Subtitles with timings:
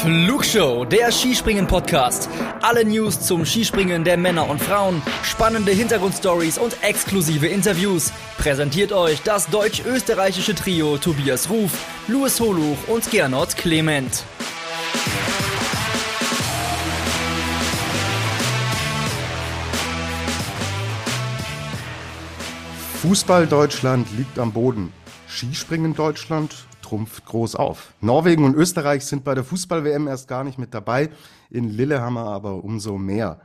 [0.00, 2.30] Flugshow, der Skispringen-Podcast.
[2.62, 8.10] Alle News zum Skispringen der Männer und Frauen, spannende Hintergrundstories und exklusive Interviews.
[8.38, 11.72] Präsentiert euch das deutsch-österreichische Trio Tobias Ruf,
[12.08, 14.24] Louis Holuch und Gernot Clement.
[23.02, 24.94] Fußball Deutschland liegt am Boden.
[25.28, 26.54] Skispringen Deutschland
[26.90, 27.94] trumpft groß auf.
[28.00, 31.10] Norwegen und Österreich sind bei der Fußball-WM erst gar nicht mit dabei,
[31.48, 33.40] in Lillehammer aber umso mehr.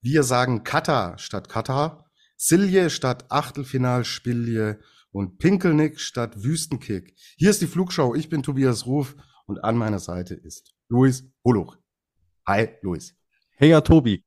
[0.00, 4.80] Wir sagen Katar statt Katar, Silje statt Achtelfinalspilje
[5.12, 7.14] und Pinkelnick statt Wüstenkick.
[7.36, 9.14] Hier ist die Flugshow, ich bin Tobias Ruf
[9.46, 11.76] und an meiner Seite ist Luis Holuch.
[12.48, 13.14] Hi, Luis.
[13.58, 14.24] Hey, ja, Tobi.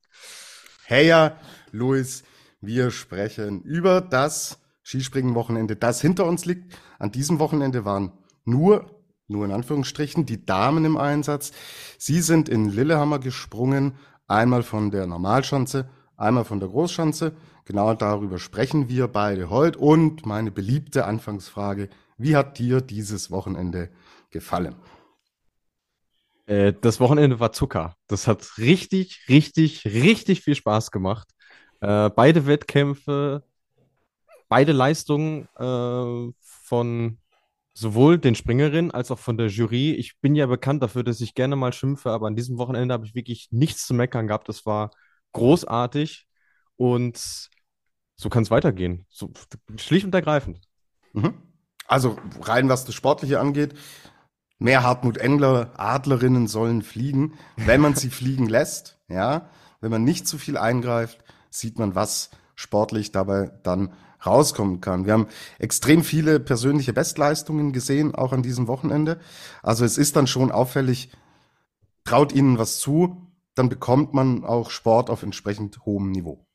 [0.86, 1.38] Hey, ja,
[1.72, 2.24] Luis.
[2.62, 6.74] Wir sprechen über das Skispringen-Wochenende, das hinter uns liegt.
[7.00, 8.14] An diesem Wochenende waren
[8.46, 8.86] nur,
[9.28, 11.52] nur in Anführungsstrichen, die Damen im Einsatz.
[11.98, 13.96] Sie sind in Lillehammer gesprungen,
[14.28, 17.36] einmal von der Normalschanze, einmal von der Großschanze.
[17.66, 19.80] Genau darüber sprechen wir beide heute.
[19.80, 23.90] Und meine beliebte Anfangsfrage, wie hat dir dieses Wochenende
[24.30, 24.76] gefallen?
[26.46, 27.96] Äh, das Wochenende war Zucker.
[28.08, 31.28] Das hat richtig, richtig, richtig viel Spaß gemacht.
[31.82, 33.44] Äh, beide Wettkämpfe,
[34.48, 37.18] beide Leistungen äh, von
[37.76, 39.92] sowohl den Springerinnen als auch von der Jury.
[39.92, 43.06] Ich bin ja bekannt dafür, dass ich gerne mal schimpfe, aber an diesem Wochenende habe
[43.06, 44.48] ich wirklich nichts zu meckern gehabt.
[44.50, 44.92] Es war
[45.34, 46.26] großartig
[46.78, 47.50] und
[48.16, 49.06] so kann es weitergehen.
[49.10, 49.32] So,
[49.76, 50.62] schlicht und ergreifend.
[51.12, 51.34] Mhm.
[51.86, 53.76] Also rein was das Sportliche angeht,
[54.58, 59.50] mehr Hartmut Engler, Adlerinnen sollen fliegen, wenn man sie fliegen lässt, ja,
[59.82, 63.94] wenn man nicht zu viel eingreift, sieht man, was sportlich dabei dann
[64.26, 65.06] rauskommen kann.
[65.06, 65.28] Wir haben
[65.60, 69.20] extrem viele persönliche Bestleistungen gesehen, auch an diesem Wochenende.
[69.64, 71.10] Also es ist dann schon auffällig,
[72.04, 76.46] traut ihnen was zu, dann bekommt man auch Sport auf entsprechend hohem Niveau.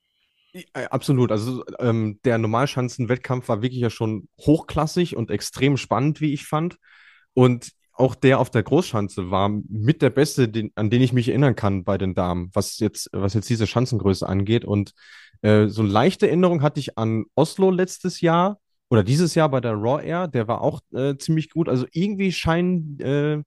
[0.53, 1.33] Äh, absolut.
[1.33, 6.77] Also ähm, der Normalschanzenwettkampf war wirklich ja schon hochklassig und extrem spannend, wie ich fand.
[7.35, 11.29] Und auch der auf der Großschanze war mit der beste, den, an den ich mich
[11.29, 14.65] erinnern kann bei den Damen, was jetzt, was jetzt diese Schanzengröße angeht.
[14.65, 14.93] Und
[15.43, 18.59] äh, so eine leichte Erinnerung hatte ich an Oslo letztes Jahr
[18.91, 21.69] oder dieses Jahr bei der Raw Air, der war auch äh, ziemlich gut.
[21.69, 23.43] Also irgendwie scheinen äh,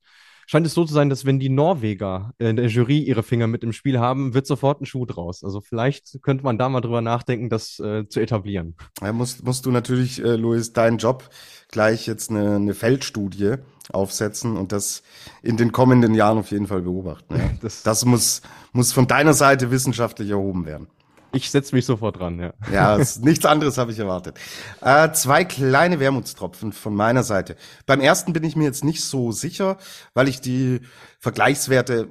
[0.47, 3.63] scheint es so zu sein, dass wenn die Norweger in der Jury ihre Finger mit
[3.63, 5.43] im Spiel haben, wird sofort ein Schuh draus.
[5.43, 8.75] Also vielleicht könnte man da mal drüber nachdenken, das äh, zu etablieren.
[9.01, 11.29] Ja, musst, musst du natürlich, äh, Luis, deinen Job
[11.69, 13.55] gleich jetzt eine, eine Feldstudie
[13.91, 15.03] aufsetzen und das
[15.41, 17.35] in den kommenden Jahren auf jeden Fall beobachten.
[17.35, 17.49] Ja.
[17.61, 18.41] Das, das muss,
[18.73, 20.87] muss von deiner Seite wissenschaftlich erhoben werden.
[21.33, 22.53] Ich setze mich sofort dran, ja.
[22.71, 24.39] Ja, nichts anderes habe ich erwartet.
[24.81, 27.55] Äh, zwei kleine Wermutstropfen von meiner Seite.
[27.87, 29.77] Beim ersten bin ich mir jetzt nicht so sicher,
[30.13, 30.81] weil ich die
[31.19, 32.07] Vergleichswerte,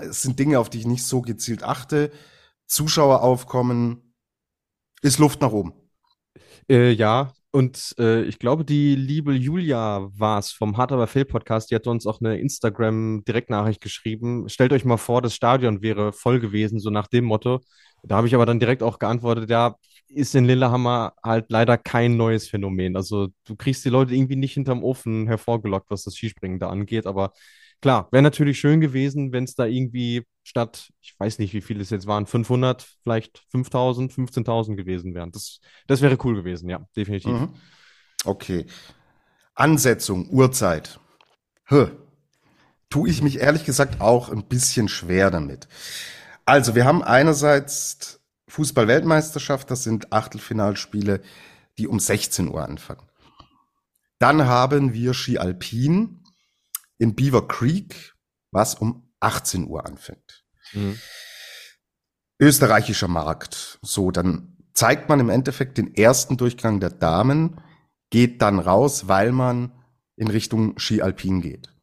[0.00, 2.10] es sind Dinge, auf die ich nicht so gezielt achte.
[2.66, 4.14] Zuschaueraufkommen
[5.02, 5.72] ist Luft nach oben.
[6.68, 11.24] Äh, ja, und äh, ich glaube, die liebe Julia war es vom Hard Aber Fail
[11.24, 14.48] Podcast, die hat uns auch eine Instagram-Direktnachricht geschrieben.
[14.48, 17.60] Stellt euch mal vor, das Stadion wäre voll gewesen, so nach dem Motto.
[18.06, 19.76] Da habe ich aber dann direkt auch geantwortet, ja,
[20.08, 22.96] ist in Lillehammer halt leider kein neues Phänomen.
[22.96, 27.06] Also du kriegst die Leute irgendwie nicht hinterm Ofen hervorgelockt, was das Skispringen da angeht.
[27.06, 27.32] Aber
[27.80, 31.80] klar, wäre natürlich schön gewesen, wenn es da irgendwie statt, ich weiß nicht, wie viele
[31.80, 35.32] es jetzt waren, 500, vielleicht 5000, 15.000 gewesen wären.
[35.32, 37.32] Das, das wäre cool gewesen, ja, definitiv.
[37.32, 37.54] Mhm.
[38.24, 38.66] Okay.
[39.54, 41.00] Ansetzung, Uhrzeit.
[41.66, 41.88] Hö.
[42.90, 45.66] Tue ich mich ehrlich gesagt auch ein bisschen schwer damit.
[46.44, 51.22] Also, wir haben einerseits Fußball-Weltmeisterschaft, das sind Achtelfinalspiele,
[51.78, 53.08] die um 16 Uhr anfangen.
[54.18, 56.22] Dann haben wir Ski Alpin
[56.98, 58.14] in Beaver Creek,
[58.50, 60.44] was um 18 Uhr anfängt.
[60.72, 60.98] Mhm.
[62.38, 63.78] Österreichischer Markt.
[63.82, 67.60] So, dann zeigt man im Endeffekt den ersten Durchgang der Damen,
[68.10, 69.72] geht dann raus, weil man
[70.16, 71.74] in Richtung Ski Alpin geht.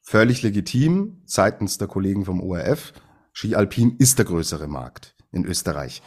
[0.00, 2.92] Völlig legitim seitens der Kollegen vom ORF.
[3.36, 6.00] Ski Alpin ist der größere Markt in Österreich.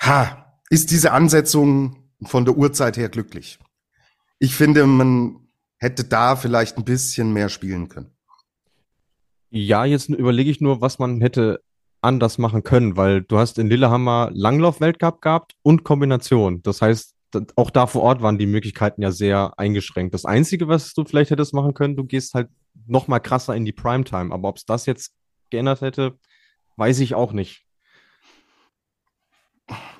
[0.00, 3.60] Ha, ist diese Ansetzung von der Uhrzeit her glücklich?
[4.40, 5.46] Ich finde, man
[5.76, 8.10] hätte da vielleicht ein bisschen mehr spielen können.
[9.50, 11.62] Ja, jetzt überlege ich nur, was man hätte
[12.00, 16.60] anders machen können, weil du hast in Lillehammer Langlauf-Weltcup gehabt und Kombination.
[16.64, 17.14] Das heißt,
[17.54, 20.12] auch da vor Ort waren die Möglichkeiten ja sehr eingeschränkt.
[20.12, 22.48] Das Einzige, was du vielleicht hättest machen können, du gehst halt
[22.84, 24.34] noch mal krasser in die Primetime.
[24.34, 25.12] Aber ob es das jetzt
[25.54, 26.18] geändert hätte,
[26.76, 27.64] weiß ich auch nicht.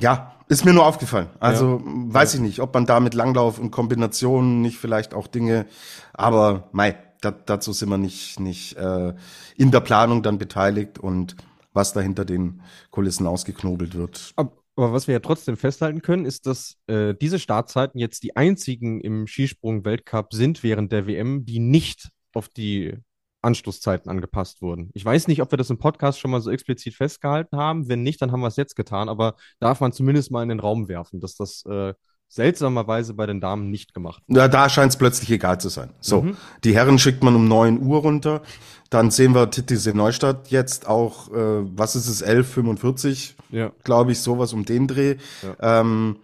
[0.01, 1.29] Ja, ist mir nur aufgefallen.
[1.39, 1.93] Also ja.
[2.13, 5.67] weiß ich nicht, ob man da mit Langlauf und Kombinationen nicht vielleicht auch Dinge,
[6.13, 9.15] aber mei, da, dazu sind wir nicht, nicht äh,
[9.57, 11.37] in der Planung dann beteiligt und
[11.73, 12.61] was da hinter den
[12.91, 14.33] Kulissen ausgeknobelt wird.
[14.37, 18.37] Aber, aber was wir ja trotzdem festhalten können, ist, dass äh, diese Startzeiten jetzt die
[18.37, 22.99] einzigen im Skisprung-Weltcup sind während der WM, die nicht auf die
[23.45, 24.91] Anschlusszeiten angepasst wurden.
[24.95, 27.89] Ich weiß nicht, ob wir das im Podcast schon mal so explizit festgehalten haben.
[27.89, 29.09] Wenn nicht, dann haben wir es jetzt getan.
[29.09, 31.95] Aber darf man zumindest mal in den Raum werfen, dass das äh,
[32.29, 34.39] seltsamerweise bei den Damen nicht gemacht wird.
[34.39, 35.91] Ja, da scheint es plötzlich egal zu sein.
[36.01, 36.37] So, mhm.
[36.65, 38.43] die Herren schickt man um neun Uhr runter.
[38.91, 43.73] Dann sehen wir Titis in Neustadt jetzt auch, äh, was ist es, 11.45, ja.
[43.85, 45.17] glaube ich, sowas um den Dreh.
[45.43, 45.81] Ja.
[45.81, 46.17] Ähm,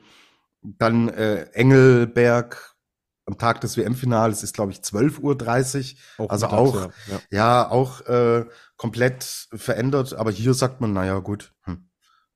[0.63, 2.70] dann äh, Engelberg
[3.27, 6.31] am Tag des WM-Finals ist, glaube ich, 12.30 Uhr.
[6.31, 7.21] Also auch, ja, ja.
[7.31, 8.47] ja auch äh,
[8.77, 10.15] komplett verändert.
[10.15, 11.89] Aber hier sagt man, naja, gut, hm,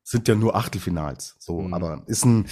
[0.04, 1.36] sind ja nur Achtelfinals.
[1.38, 1.74] So, mhm.
[1.74, 2.46] aber ist ein,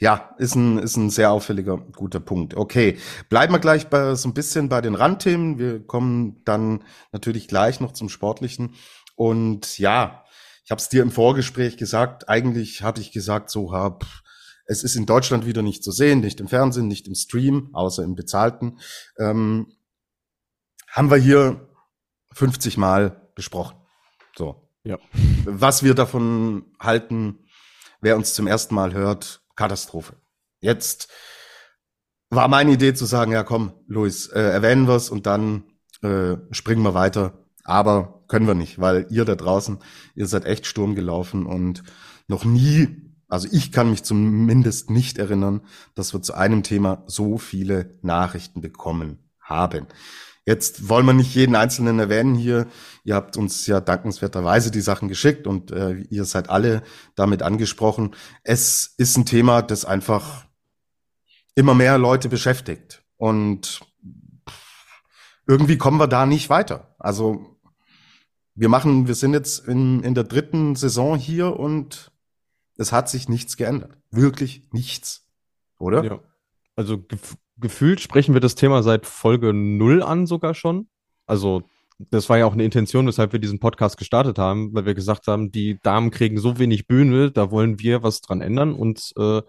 [0.00, 2.54] ja, ist ein, ist ein sehr auffälliger, guter Punkt.
[2.54, 2.98] Okay,
[3.28, 5.58] bleiben wir gleich bei, so ein bisschen bei den Randthemen.
[5.58, 6.82] Wir kommen dann
[7.12, 8.74] natürlich gleich noch zum Sportlichen.
[9.14, 10.24] Und ja,
[10.64, 12.28] ich habe es dir im Vorgespräch gesagt.
[12.28, 14.04] Eigentlich hatte ich gesagt, so hab,
[14.66, 18.02] es ist in Deutschland wieder nicht zu sehen, nicht im Fernsehen, nicht im Stream, außer
[18.02, 18.78] im bezahlten.
[19.18, 19.72] Ähm,
[20.90, 21.68] haben wir hier
[22.32, 23.76] 50 Mal besprochen.
[24.36, 24.68] So.
[24.84, 24.98] Ja.
[25.44, 27.40] Was wir davon halten,
[28.00, 30.16] wer uns zum ersten Mal hört, Katastrophe.
[30.60, 31.08] Jetzt
[32.30, 35.64] war meine Idee zu sagen, ja komm, Luis, äh, erwähnen wir's und dann
[36.02, 37.46] äh, springen wir weiter.
[37.64, 39.78] Aber können wir nicht, weil ihr da draußen,
[40.14, 41.82] ihr seid echt Sturm gelaufen und
[42.28, 45.62] noch nie also ich kann mich zumindest nicht erinnern,
[45.94, 49.86] dass wir zu einem Thema so viele Nachrichten bekommen haben.
[50.44, 52.68] Jetzt wollen wir nicht jeden einzelnen erwähnen hier.
[53.02, 56.84] Ihr habt uns ja dankenswerterweise die Sachen geschickt und äh, ihr seid alle
[57.16, 58.14] damit angesprochen.
[58.44, 60.46] Es ist ein Thema, das einfach
[61.56, 63.02] immer mehr Leute beschäftigt.
[63.16, 63.80] Und
[65.48, 66.94] irgendwie kommen wir da nicht weiter.
[67.00, 67.58] Also
[68.54, 72.12] wir machen, wir sind jetzt in, in der dritten Saison hier und
[72.76, 73.96] es hat sich nichts geändert.
[74.10, 75.26] Wirklich nichts.
[75.78, 76.04] Oder?
[76.04, 76.20] Ja.
[76.74, 80.88] Also gef gefühlt sprechen wir das Thema seit Folge 0 an sogar schon.
[81.26, 81.62] Also
[81.98, 85.26] das war ja auch eine Intention, weshalb wir diesen Podcast gestartet haben, weil wir gesagt
[85.26, 88.74] haben, die Damen kriegen so wenig Bühne, da wollen wir was dran ändern.
[88.74, 89.40] Und äh,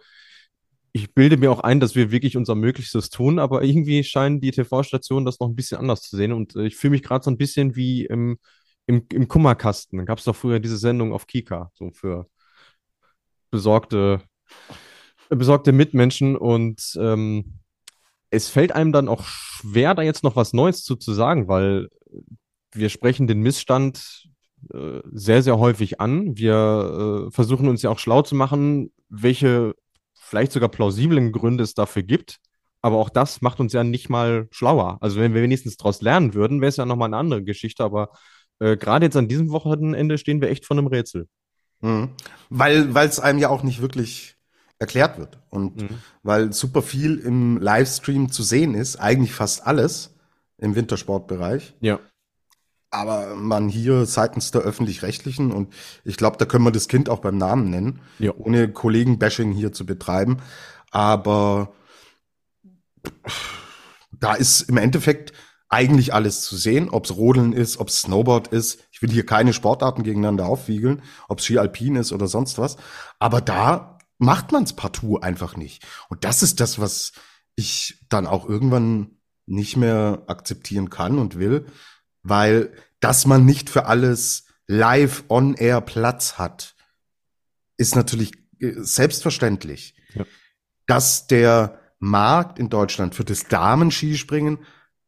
[0.93, 4.51] ich bilde mir auch ein, dass wir wirklich unser Möglichstes tun, aber irgendwie scheinen die
[4.51, 6.31] TV-Stationen das noch ein bisschen anders zu sehen.
[6.31, 8.37] Und äh, ich fühle mich gerade so ein bisschen wie im,
[8.85, 9.97] im, im Kummerkasten.
[9.99, 12.27] Da gab es doch früher diese Sendung auf Kika, so für
[13.57, 14.21] besorgte,
[15.29, 17.59] besorgte Mitmenschen und ähm,
[18.29, 21.87] es fällt einem dann auch schwer, da jetzt noch was Neues zu, zu sagen, weil
[22.71, 24.27] wir sprechen den Missstand
[24.71, 26.37] äh, sehr, sehr häufig an.
[26.37, 29.73] Wir äh, versuchen uns ja auch schlau zu machen, welche
[30.13, 32.37] vielleicht sogar plausiblen Gründe es dafür gibt.
[32.83, 34.97] Aber auch das macht uns ja nicht mal schlauer.
[35.01, 37.83] Also wenn wir wenigstens daraus lernen würden, wäre es ja nochmal eine andere Geschichte.
[37.83, 38.11] Aber
[38.59, 41.27] äh, gerade jetzt an diesem Wochenende stehen wir echt vor einem Rätsel.
[41.81, 42.09] Mhm.
[42.49, 44.35] Weil es einem ja auch nicht wirklich
[44.79, 45.39] erklärt wird.
[45.49, 45.89] Und mhm.
[46.23, 50.15] weil super viel im Livestream zu sehen ist, eigentlich fast alles
[50.57, 51.75] im Wintersportbereich.
[51.79, 51.99] Ja.
[52.89, 57.19] Aber man hier seitens der öffentlich-rechtlichen, und ich glaube, da können wir das Kind auch
[57.19, 58.31] beim Namen nennen, ja.
[58.37, 60.37] ohne Kollegen-Bashing hier zu betreiben.
[60.91, 61.73] Aber
[64.11, 65.33] da ist im Endeffekt
[65.69, 68.79] eigentlich alles zu sehen, ob es Rodeln ist, ob es Snowboard ist.
[68.91, 72.77] Ich will hier keine Sportarten gegeneinander aufwiegeln, ob es Ski Alpin ist oder sonst was.
[73.19, 75.85] Aber da macht man es partout einfach nicht.
[76.09, 77.11] Und das ist das, was
[77.55, 81.65] ich dann auch irgendwann nicht mehr akzeptieren kann und will,
[82.23, 86.75] weil dass man nicht für alles live on air Platz hat,
[87.77, 89.95] ist natürlich äh, selbstverständlich.
[90.13, 90.25] Ja.
[90.87, 94.59] Dass der Markt in Deutschland für das Damenskispringen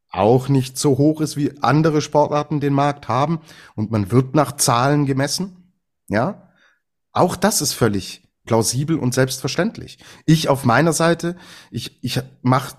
[0.10, 3.40] auch nicht so hoch ist, wie andere Sportarten den Markt haben
[3.76, 5.74] und man wird nach Zahlen gemessen.
[6.08, 6.50] Ja,
[7.12, 10.00] auch das ist völlig plausibel und selbstverständlich.
[10.26, 11.36] Ich auf meiner Seite,
[11.70, 12.78] ich, ich mache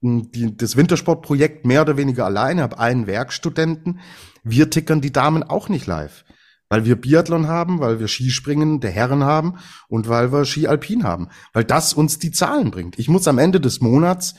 [0.00, 3.98] das Wintersportprojekt mehr oder weniger alleine, habe einen Werkstudenten.
[4.44, 6.24] Wir tickern die Damen auch nicht live,
[6.68, 9.58] weil wir Biathlon haben, weil wir Skispringen der Herren haben
[9.88, 12.96] und weil wir Ski Alpin haben, weil das uns die Zahlen bringt.
[12.98, 14.36] Ich muss am Ende des Monats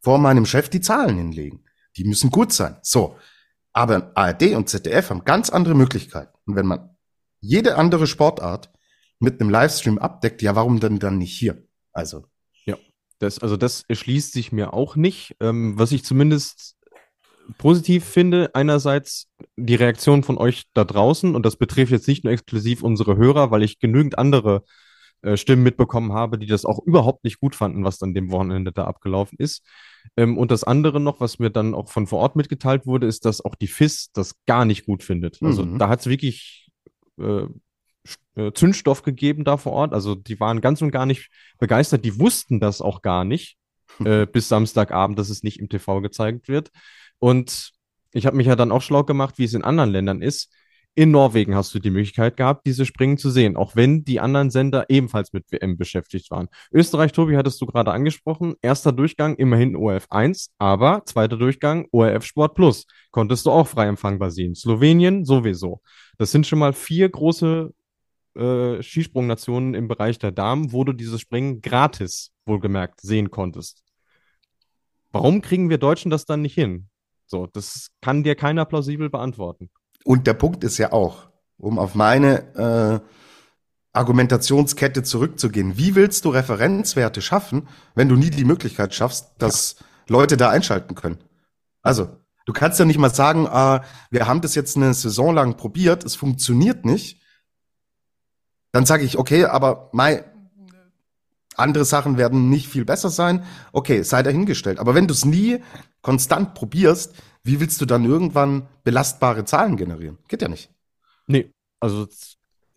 [0.00, 1.63] vor meinem Chef die Zahlen hinlegen.
[1.96, 2.76] Die müssen gut sein.
[2.82, 3.16] So.
[3.72, 6.36] Aber ARD und ZDF haben ganz andere Möglichkeiten.
[6.46, 6.96] Und wenn man
[7.40, 8.70] jede andere Sportart
[9.18, 11.66] mit einem Livestream abdeckt, ja, warum denn dann nicht hier?
[11.92, 12.24] Also.
[12.64, 12.76] Ja,
[13.18, 15.36] das, also das erschließt sich mir auch nicht.
[15.40, 16.76] Ähm, was ich zumindest
[17.58, 22.32] positiv finde, einerseits die Reaktion von euch da draußen, und das betrifft jetzt nicht nur
[22.32, 24.64] exklusiv unsere Hörer, weil ich genügend andere
[25.22, 28.72] äh, Stimmen mitbekommen habe, die das auch überhaupt nicht gut fanden, was dann dem Wochenende
[28.72, 29.62] da abgelaufen ist.
[30.16, 33.24] Ähm, und das andere noch, was mir dann auch von vor Ort mitgeteilt wurde, ist,
[33.24, 35.42] dass auch die FIS das gar nicht gut findet.
[35.42, 35.78] Also Mhm.
[35.78, 36.68] da hat es wirklich
[37.20, 37.46] äh,
[38.36, 39.92] äh, Zündstoff gegeben da vor Ort.
[39.92, 42.04] Also die waren ganz und gar nicht begeistert.
[42.04, 43.56] Die wussten das auch gar nicht
[44.04, 46.70] äh, bis Samstagabend, dass es nicht im TV gezeigt wird.
[47.18, 47.72] Und
[48.12, 50.52] ich habe mich ja dann auch schlau gemacht, wie es in anderen Ländern ist.
[50.96, 54.50] In Norwegen hast du die Möglichkeit gehabt, diese Springen zu sehen, auch wenn die anderen
[54.50, 56.48] Sender ebenfalls mit WM beschäftigt waren.
[56.72, 58.54] Österreich, Tobi, hattest du gerade angesprochen.
[58.62, 62.86] Erster Durchgang immerhin ORF 1, aber zweiter Durchgang ORF Sport Plus.
[63.10, 64.54] Konntest du auch frei empfangbar sehen.
[64.54, 65.80] Slowenien sowieso.
[66.16, 67.72] Das sind schon mal vier große
[68.36, 73.82] äh, Skisprungnationen im Bereich der Damen, wo du dieses Springen gratis, wohlgemerkt, sehen konntest.
[75.10, 76.88] Warum kriegen wir Deutschen das dann nicht hin?
[77.26, 79.70] So, das kann dir keiner plausibel beantworten.
[80.04, 83.08] Und der Punkt ist ja auch, um auf meine äh,
[83.92, 90.36] Argumentationskette zurückzugehen, wie willst du Referenzwerte schaffen, wenn du nie die Möglichkeit schaffst, dass Leute
[90.36, 91.18] da einschalten können?
[91.82, 92.08] Also,
[92.44, 93.80] du kannst ja nicht mal sagen, äh,
[94.10, 97.20] wir haben das jetzt eine Saison lang probiert, es funktioniert nicht.
[98.72, 100.24] Dann sage ich, okay, aber mai,
[101.56, 103.44] andere Sachen werden nicht viel besser sein.
[103.72, 104.78] Okay, sei dahingestellt.
[104.78, 105.62] Aber wenn du es nie
[106.02, 107.14] konstant probierst,
[107.44, 110.18] wie willst du dann irgendwann belastbare Zahlen generieren?
[110.28, 110.70] Geht ja nicht.
[111.26, 112.06] Nee, also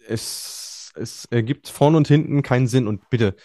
[0.08, 2.88] es, es ergibt vorn und hinten keinen Sinn.
[2.88, 3.36] Und bitte,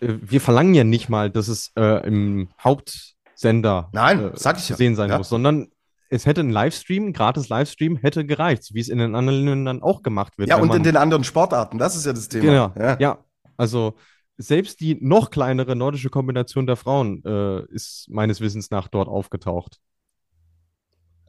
[0.00, 4.68] äh, wir verlangen ja nicht mal, dass es äh, im Hauptsender Nein, äh, sag ich
[4.68, 4.76] ja.
[4.76, 5.18] sehen sein Ja.
[5.18, 5.68] muss, sondern
[6.08, 9.82] es hätte ein Livestream, ein gratis Livestream hätte gereicht, wie es in den anderen Ländern
[9.82, 10.48] auch gemacht wird.
[10.48, 12.44] Ja, und in den anderen Sportarten, das ist ja das Thema.
[12.44, 12.96] Genau, Ja.
[13.00, 13.18] ja.
[13.56, 13.94] Also
[14.38, 19.80] selbst die noch kleinere nordische Kombination der Frauen äh, ist meines Wissens nach dort aufgetaucht.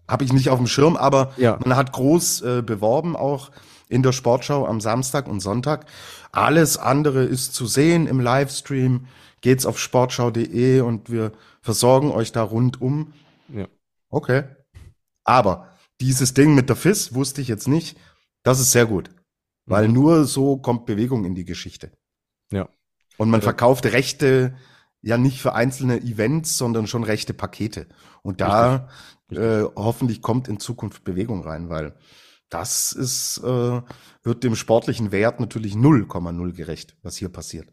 [0.07, 1.59] Habe ich nicht auf dem Schirm, aber Ja.
[1.63, 3.51] man hat groß äh, beworben, auch
[3.89, 5.85] in der Sportschau am Samstag und Sonntag.
[6.31, 9.07] Alles andere ist zu sehen im Livestream.
[9.41, 13.13] Geht's auf sportschau.de und wir versorgen euch da rundum.
[13.49, 13.67] Ja.
[14.09, 14.43] Okay.
[15.23, 15.69] Aber
[16.01, 17.97] dieses Ding mit der FIS wusste ich jetzt nicht.
[18.43, 19.09] Das ist sehr gut.
[19.65, 21.91] Weil nur so kommt Bewegung in die Geschichte.
[22.51, 22.69] Ja.
[23.17, 24.55] Und man verkauft Rechte
[25.01, 27.87] ja nicht für einzelne Events, sondern schon rechte Pakete.
[28.23, 28.89] Und da
[29.29, 29.45] Richtig.
[29.45, 31.95] äh, hoffentlich kommt in Zukunft Bewegung rein, weil
[32.49, 33.81] das ist, äh,
[34.23, 37.67] wird dem sportlichen Wert natürlich 0,0 gerecht, was hier passiert.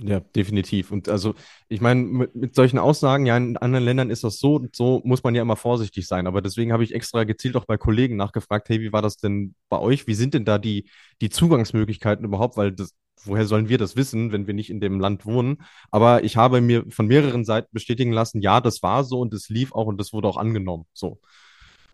[0.00, 0.92] Ja, definitiv.
[0.92, 1.34] Und also,
[1.68, 5.00] ich meine, mit, mit solchen Aussagen, ja, in anderen Ländern ist das so und so,
[5.04, 6.26] muss man ja immer vorsichtig sein.
[6.26, 9.54] Aber deswegen habe ich extra gezielt auch bei Kollegen nachgefragt, hey, wie war das denn
[9.68, 10.06] bei euch?
[10.06, 10.88] Wie sind denn da die,
[11.20, 12.56] die Zugangsmöglichkeiten überhaupt?
[12.56, 12.94] Weil das,
[13.24, 15.62] woher sollen wir das wissen, wenn wir nicht in dem Land wohnen?
[15.90, 19.48] Aber ich habe mir von mehreren Seiten bestätigen lassen, ja, das war so und es
[19.48, 20.86] lief auch und das wurde auch angenommen.
[20.92, 21.20] So.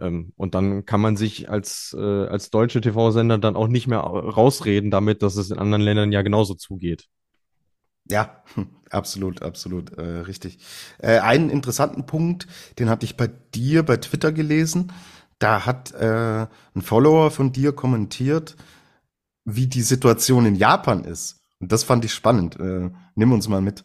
[0.00, 4.00] Ähm, und dann kann man sich als, äh, als deutsche TV-Sender dann auch nicht mehr
[4.00, 7.08] rausreden damit, dass es in anderen Ländern ja genauso zugeht.
[8.10, 8.42] Ja,
[8.90, 10.58] absolut, absolut äh, richtig.
[10.98, 12.46] Äh, einen interessanten Punkt,
[12.78, 14.92] den hatte ich bei dir bei Twitter gelesen.
[15.38, 18.56] Da hat äh, ein Follower von dir kommentiert,
[19.44, 21.42] wie die Situation in Japan ist.
[21.60, 22.58] Und das fand ich spannend.
[22.58, 23.84] Äh, nimm uns mal mit.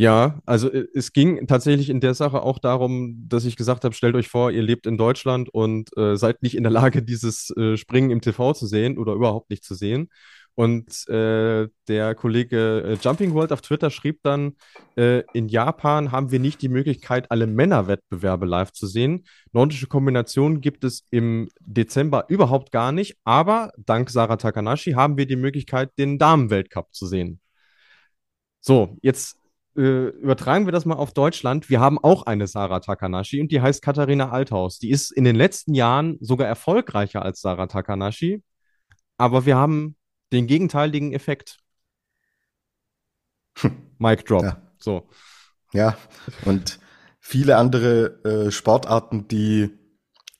[0.00, 3.94] Ja, also äh, es ging tatsächlich in der Sache auch darum, dass ich gesagt habe,
[3.94, 7.50] stellt euch vor, ihr lebt in Deutschland und äh, seid nicht in der Lage, dieses
[7.56, 10.08] äh, Springen im TV zu sehen oder überhaupt nicht zu sehen.
[10.60, 14.56] Und äh, der Kollege äh, Jumping World auf Twitter schrieb dann,
[14.94, 19.24] äh, in Japan haben wir nicht die Möglichkeit, alle Männerwettbewerbe live zu sehen.
[19.52, 25.24] Nordische Kombinationen gibt es im Dezember überhaupt gar nicht, aber dank Sarah Takanashi haben wir
[25.24, 27.40] die Möglichkeit, den Damenweltcup zu sehen.
[28.60, 29.38] So, jetzt
[29.78, 31.70] äh, übertragen wir das mal auf Deutschland.
[31.70, 34.78] Wir haben auch eine Sarah Takanashi und die heißt Katharina Althaus.
[34.78, 38.42] Die ist in den letzten Jahren sogar erfolgreicher als Sarah Takanashi,
[39.16, 39.96] aber wir haben
[40.32, 41.58] den gegenteiligen Effekt.
[43.98, 44.42] Mic drop.
[44.42, 44.62] Ja.
[44.78, 45.08] So.
[45.72, 45.96] Ja,
[46.44, 46.80] und
[47.20, 49.70] viele andere äh, Sportarten, die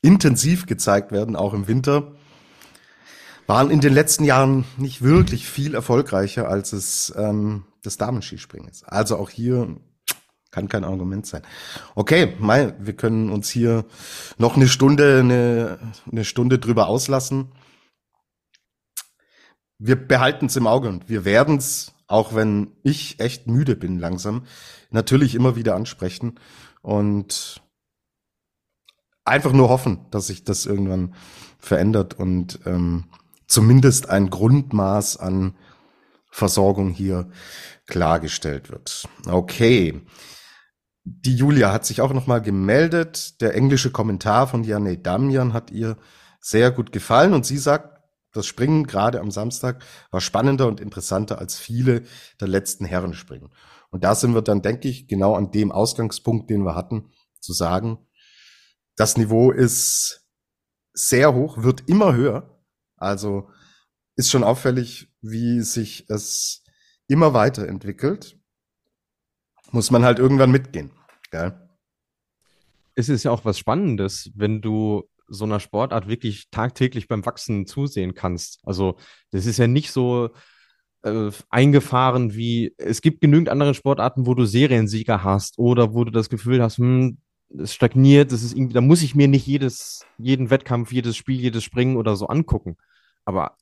[0.02, 2.16] intensiv gezeigt werden, auch im Winter,
[3.47, 8.85] waren in den letzten Jahren nicht wirklich viel erfolgreicher, als es ähm, das Damenskispringen ist.
[8.85, 9.76] Also auch hier
[10.50, 11.42] kann kein Argument sein.
[11.94, 13.85] Okay, Mai, wir können uns hier
[14.38, 15.78] noch eine Stunde, eine,
[16.11, 17.52] eine Stunde drüber auslassen.
[19.82, 23.99] Wir behalten es im Auge und wir werden es, auch wenn ich echt müde bin
[23.99, 24.44] langsam,
[24.90, 26.38] natürlich immer wieder ansprechen
[26.82, 27.62] und
[29.25, 31.14] einfach nur hoffen, dass sich das irgendwann
[31.58, 33.04] verändert und ähm,
[33.46, 35.56] zumindest ein Grundmaß an
[36.30, 37.30] Versorgung hier
[37.87, 39.08] klargestellt wird.
[39.26, 40.02] Okay.
[41.04, 43.40] Die Julia hat sich auch nochmal gemeldet.
[43.40, 45.96] Der englische Kommentar von Janne Damian hat ihr
[46.38, 48.00] sehr gut gefallen und sie sagt,
[48.32, 52.04] das Springen gerade am Samstag war spannender und interessanter als viele
[52.40, 53.50] der letzten Herrenspringen.
[53.90, 57.10] Und da sind wir dann, denke ich, genau an dem Ausgangspunkt, den wir hatten,
[57.40, 57.99] zu sagen,
[58.96, 60.28] das Niveau ist
[60.92, 62.62] sehr hoch, wird immer höher.
[62.96, 63.49] Also
[64.16, 66.62] ist schon auffällig, wie sich es
[67.08, 68.38] immer weiterentwickelt.
[69.72, 70.90] Muss man halt irgendwann mitgehen.
[71.30, 71.68] Gell?
[72.94, 77.66] Es ist ja auch was Spannendes, wenn du so einer Sportart wirklich tagtäglich beim Wachsen
[77.66, 78.60] zusehen kannst.
[78.64, 78.96] Also
[79.30, 80.30] das ist ja nicht so
[81.02, 86.10] äh, eingefahren wie, es gibt genügend andere Sportarten, wo du Seriensieger hast oder wo du
[86.10, 87.18] das Gefühl hast, hm,
[87.58, 91.40] es stagniert, das ist irgendwie, da muss ich mir nicht jedes, jeden Wettkampf, jedes Spiel,
[91.40, 92.76] jedes Springen oder so angucken.
[93.25, 93.56] Aber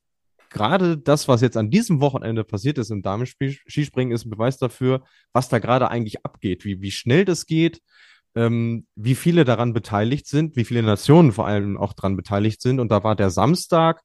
[0.50, 5.04] gerade das, was jetzt an diesem Wochenende passiert ist im Damen-Skispringen, ist ein Beweis dafür,
[5.32, 7.80] was da gerade eigentlich abgeht, wie, wie schnell das geht,
[8.35, 12.80] ähm, wie viele daran beteiligt sind, wie viele Nationen vor allem auch daran beteiligt sind.
[12.80, 14.02] Und da war der Samstag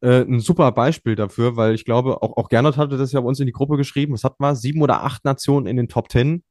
[0.00, 3.28] äh, ein super Beispiel dafür, weil ich glaube, auch, auch Gernot hatte das ja bei
[3.28, 4.12] uns in die Gruppe geschrieben.
[4.12, 4.56] Was hat man?
[4.56, 6.42] Sieben oder acht Nationen in den Top Ten.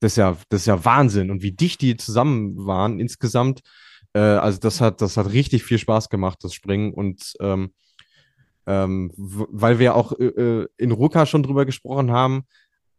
[0.00, 1.30] Das ist ja, das ist ja Wahnsinn.
[1.30, 3.60] Und wie dicht die zusammen waren insgesamt.
[4.12, 6.92] Äh, also das hat, das hat richtig viel Spaß gemacht, das Springen.
[6.92, 7.72] Und ähm,
[8.66, 12.44] ähm, weil wir auch äh, äh, in Ruka schon drüber gesprochen haben,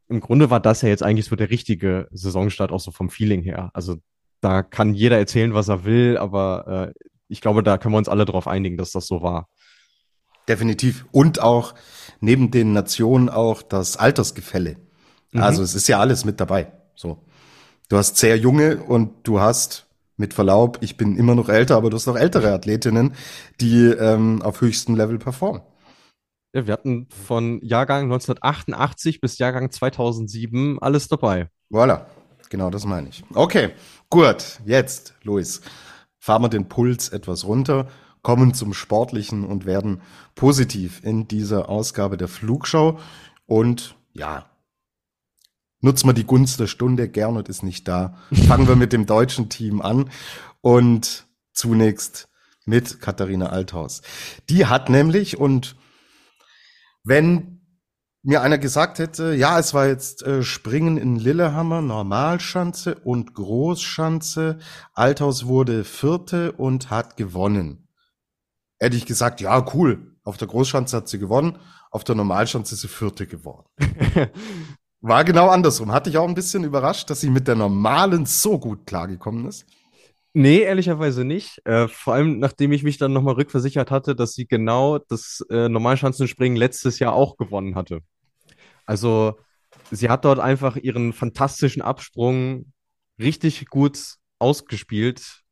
[0.08, 3.42] im Grunde war das ja jetzt eigentlich so der richtige Saisonstart, auch so vom Feeling
[3.42, 3.72] her.
[3.74, 3.98] Also
[4.42, 8.10] da kann jeder erzählen, was er will, aber äh, ich glaube, da können wir uns
[8.10, 9.50] alle darauf einigen, dass das so war.
[10.48, 11.06] Definitiv.
[11.12, 11.74] Und auch
[12.20, 14.78] neben den Nationen auch das Altersgefälle.
[15.32, 15.42] Mhm.
[15.42, 16.72] Also es ist ja alles mit dabei.
[16.96, 17.24] So.
[17.90, 19.86] Du hast sehr junge und du hast,
[20.18, 23.14] mit Verlaub, ich bin immer noch älter, aber du hast noch ältere Athletinnen,
[23.60, 25.62] die ähm, auf höchstem Level performen.
[26.56, 31.50] Ja, wir hatten von Jahrgang 1988 bis Jahrgang 2007 alles dabei.
[31.70, 32.06] Voilà,
[32.50, 33.26] genau das meine ich.
[33.34, 33.72] Okay,
[34.10, 35.60] gut, jetzt, Luis,
[36.18, 37.90] fahren wir den Puls etwas runter,
[38.22, 40.02] kommen zum Sportlichen und werden
[40.36, 43.00] positiv in dieser Ausgabe der Flugschau.
[43.48, 44.46] Und ja,
[45.82, 47.10] nutzen wir die Gunst der Stunde.
[47.10, 48.16] Gernot ist nicht da.
[48.48, 50.10] Fangen wir mit dem deutschen Team an
[50.62, 52.30] und zunächst
[52.64, 54.04] mit Katharina Althaus.
[54.48, 55.76] Die hat nämlich und
[57.06, 57.62] wenn
[58.24, 64.58] mir einer gesagt hätte, ja, es war jetzt äh, Springen in Lillehammer, Normalschanze und Großschanze,
[64.94, 67.88] Althaus wurde Vierte und hat gewonnen.
[68.80, 71.60] Hätte ich gesagt, ja, cool, auf der Großschanze hat sie gewonnen,
[71.92, 73.68] auf der Normalschanze ist sie Vierte geworden.
[75.02, 75.92] War genau andersrum.
[75.92, 79.68] Hatte ich auch ein bisschen überrascht, dass sie mit der normalen so gut klargekommen ist.
[80.38, 81.66] Nee, ehrlicherweise nicht.
[81.66, 85.70] Äh, vor allem, nachdem ich mich dann nochmal rückversichert hatte, dass sie genau das äh,
[85.70, 88.02] Normalschanzenspringen letztes Jahr auch gewonnen hatte.
[88.86, 89.40] Also,
[89.92, 92.74] sie hat dort einfach ihren fantastischen Absprung
[93.18, 93.98] richtig gut
[94.38, 95.44] ausgespielt,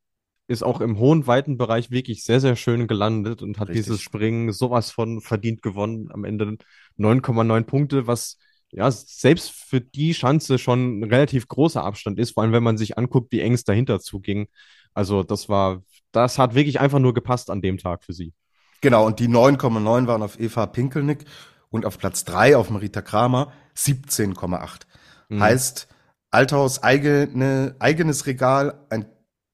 [0.48, 3.86] ist auch im hohen, weiten Bereich wirklich sehr, sehr schön gelandet und hat richtig.
[3.86, 6.10] dieses Springen sowas von verdient gewonnen.
[6.12, 6.58] Am Ende
[6.98, 8.36] 9,9 Punkte, was
[8.74, 12.76] ja, selbst für die Schanze schon ein relativ großer Abstand ist, vor allem wenn man
[12.76, 14.48] sich anguckt, wie eng es dahinter zuging.
[14.94, 15.82] Also das war,
[16.12, 18.32] das hat wirklich einfach nur gepasst an dem Tag für sie.
[18.80, 21.24] Genau, und die 9,9 waren auf Eva Pinkelnick
[21.70, 24.82] und auf Platz 3 auf Marita Kramer 17,8.
[25.28, 25.40] Mhm.
[25.40, 25.88] Heißt,
[26.30, 29.06] Althaus eigene, eigenes Regal, ein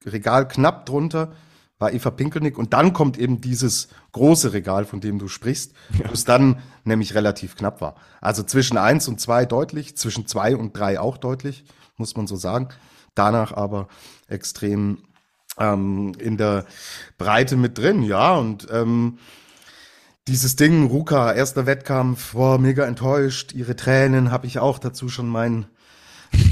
[0.06, 1.32] Regal knapp drunter,
[1.80, 2.58] war Eva Pinkelnick.
[2.58, 6.08] Und dann kommt eben dieses große Regal, von dem du sprichst, ja.
[6.08, 7.96] wo es dann nämlich relativ knapp war.
[8.20, 11.64] Also zwischen eins und zwei deutlich, zwischen zwei und drei auch deutlich,
[11.96, 12.68] muss man so sagen.
[13.14, 13.88] Danach aber
[14.28, 14.98] extrem
[15.58, 16.66] ähm, in der
[17.18, 18.36] Breite mit drin, ja.
[18.36, 19.18] Und ähm,
[20.28, 23.52] dieses Ding, Ruka, erster Wettkampf, war mega enttäuscht.
[23.52, 25.64] Ihre Tränen habe ich auch dazu schon mein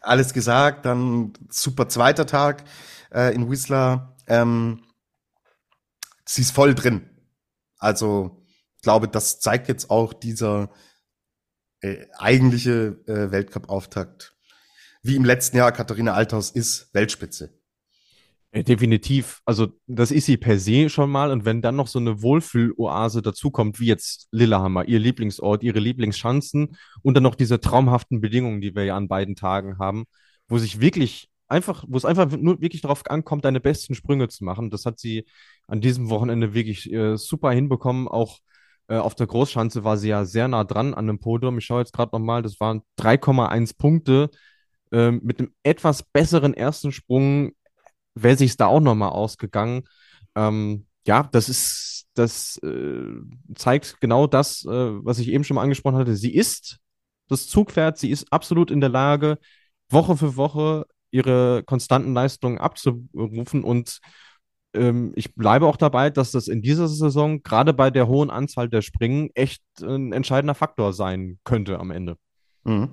[0.00, 0.84] alles gesagt.
[0.84, 2.64] Dann super zweiter Tag
[3.14, 4.82] äh, in Whistler ähm,
[6.24, 7.08] sie ist voll drin.
[7.78, 8.42] Also,
[8.76, 10.70] ich glaube, das zeigt jetzt auch dieser
[11.80, 14.36] äh, eigentliche äh, Weltcup-Auftakt.
[15.02, 17.58] Wie im letzten Jahr, Katharina Althaus ist Weltspitze.
[18.54, 19.42] Definitiv.
[19.44, 21.32] Also, das ist sie per se schon mal.
[21.32, 26.76] Und wenn dann noch so eine Wohlfühloase dazukommt, wie jetzt Lillehammer, ihr Lieblingsort, ihre Lieblingsschanzen
[27.02, 30.04] und dann noch diese traumhaften Bedingungen, die wir ja an beiden Tagen haben,
[30.46, 34.44] wo sich wirklich einfach, wo es einfach nur wirklich darauf ankommt, deine besten Sprünge zu
[34.44, 34.70] machen.
[34.70, 35.24] Das hat sie
[35.66, 38.08] an diesem Wochenende wirklich äh, super hinbekommen.
[38.08, 38.38] Auch
[38.88, 41.58] äh, auf der Großschanze war sie ja sehr nah dran an dem Podium.
[41.58, 44.30] Ich schaue jetzt gerade nochmal, das waren 3,1 Punkte.
[44.92, 47.52] Äh, mit einem etwas besseren ersten Sprung
[48.14, 49.84] wäre sich da auch nochmal ausgegangen.
[50.34, 53.06] Ähm, ja, das ist, das äh,
[53.54, 54.70] zeigt genau das, äh,
[55.04, 56.16] was ich eben schon mal angesprochen hatte.
[56.16, 56.78] Sie ist
[57.28, 59.38] das Zugpferd, sie ist absolut in der Lage,
[59.88, 64.00] Woche für Woche ihre konstanten Leistungen abzurufen und
[64.74, 68.68] ähm, ich bleibe auch dabei, dass das in dieser Saison gerade bei der hohen Anzahl
[68.68, 72.16] der Springen echt ein entscheidender Faktor sein könnte am Ende.
[72.64, 72.90] Mhm.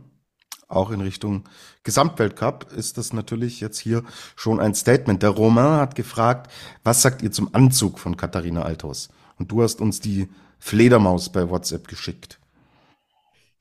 [0.68, 1.50] Auch in Richtung
[1.84, 4.04] Gesamtweltcup ist das natürlich jetzt hier
[4.36, 5.22] schon ein Statement.
[5.24, 6.50] Der Romain hat gefragt,
[6.84, 9.10] was sagt ihr zum Anzug von Katharina Althaus?
[9.38, 10.30] Und du hast uns die
[10.60, 12.40] Fledermaus bei WhatsApp geschickt.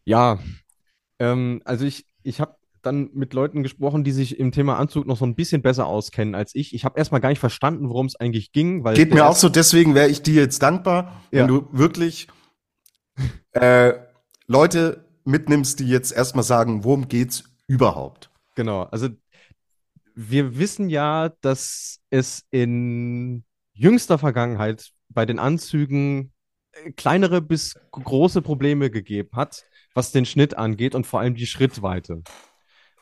[0.05, 0.39] Ja,
[1.19, 5.17] ähm, also ich, ich habe dann mit Leuten gesprochen, die sich im Thema Anzug noch
[5.17, 6.75] so ein bisschen besser auskennen als ich.
[6.75, 8.85] Ich habe erstmal gar nicht verstanden, worum es eigentlich ging.
[8.85, 11.41] Weil Geht mir auch so, deswegen wäre ich dir jetzt dankbar, ja.
[11.41, 12.29] wenn du wirklich
[13.53, 13.95] äh,
[14.47, 18.31] Leute mitnimmst, die jetzt erstmal sagen, worum geht's überhaupt?
[18.55, 19.09] Genau, also
[20.15, 26.33] wir wissen ja, dass es in jüngster Vergangenheit bei den Anzügen
[26.73, 29.65] äh, kleinere bis große Probleme gegeben hat,
[29.95, 32.23] was den Schnitt angeht und vor allem die Schrittweite.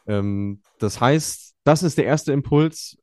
[0.09, 2.99] Ähm, das heißt, das ist der erste Impuls,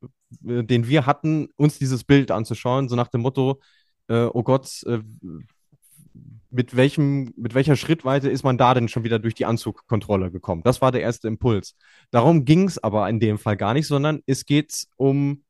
[0.45, 3.61] äh, den wir hatten, uns dieses Bild anzuschauen, so nach dem Motto,
[4.07, 4.99] äh, oh Gott, äh,
[6.49, 10.63] mit, welchem, mit welcher Schrittweite ist man da denn schon wieder durch die Anzugkontrolle gekommen?
[10.63, 11.75] Das war der erste Impuls.
[12.11, 15.43] Darum ging es aber in dem Fall gar nicht, sondern es geht um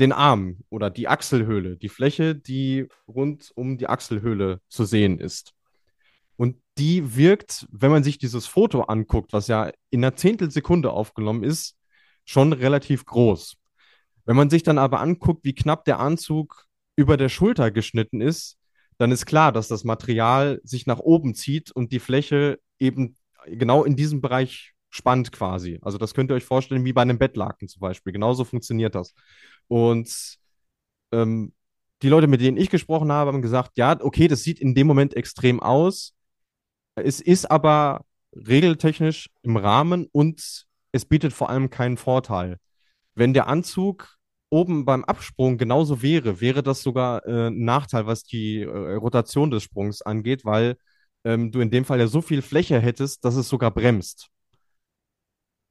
[0.00, 5.53] den Arm oder die Achselhöhle, die Fläche, die rund um die Achselhöhle zu sehen ist.
[6.36, 11.44] Und die wirkt, wenn man sich dieses Foto anguckt, was ja in einer Zehntelsekunde aufgenommen
[11.44, 11.76] ist,
[12.24, 13.56] schon relativ groß.
[14.24, 16.66] Wenn man sich dann aber anguckt, wie knapp der Anzug
[16.96, 18.56] über der Schulter geschnitten ist,
[18.98, 23.16] dann ist klar, dass das Material sich nach oben zieht und die Fläche eben
[23.46, 25.78] genau in diesem Bereich spannt quasi.
[25.82, 28.12] Also das könnt ihr euch vorstellen wie bei einem Bettlaken zum Beispiel.
[28.12, 29.12] Genauso funktioniert das.
[29.66, 30.38] Und
[31.12, 31.52] ähm,
[32.02, 34.86] die Leute, mit denen ich gesprochen habe, haben gesagt, ja, okay, das sieht in dem
[34.86, 36.14] Moment extrem aus.
[36.96, 42.58] Es ist aber regeltechnisch im Rahmen und es bietet vor allem keinen Vorteil.
[43.14, 44.16] Wenn der Anzug
[44.50, 49.50] oben beim Absprung genauso wäre, wäre das sogar äh, ein Nachteil, was die äh, Rotation
[49.50, 50.76] des Sprungs angeht, weil
[51.24, 54.28] ähm, du in dem Fall ja so viel Fläche hättest, dass es sogar bremst.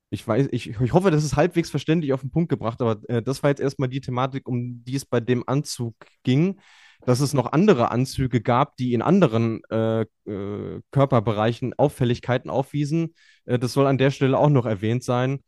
[0.09, 3.23] Ich weiß, ich, ich hoffe, das ist halbwegs verständlich auf den Punkt gebracht, aber äh,
[3.23, 6.59] das war jetzt erstmal die Thematik, um die es bei dem Anzug ging.
[7.05, 13.13] Dass es noch andere Anzüge gab, die in anderen äh, äh, Körperbereichen Auffälligkeiten aufwiesen.
[13.45, 15.41] Äh, das soll an der Stelle auch noch erwähnt sein.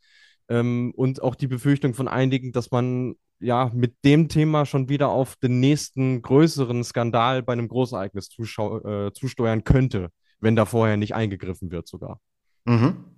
[0.49, 5.09] Ähm, und auch die Befürchtung von einigen, dass man ja mit dem Thema schon wieder
[5.09, 11.15] auf den nächsten größeren Skandal bei einem Großereignis äh, zusteuern könnte, wenn da vorher nicht
[11.15, 12.19] eingegriffen wird sogar.
[12.65, 13.15] Mhm.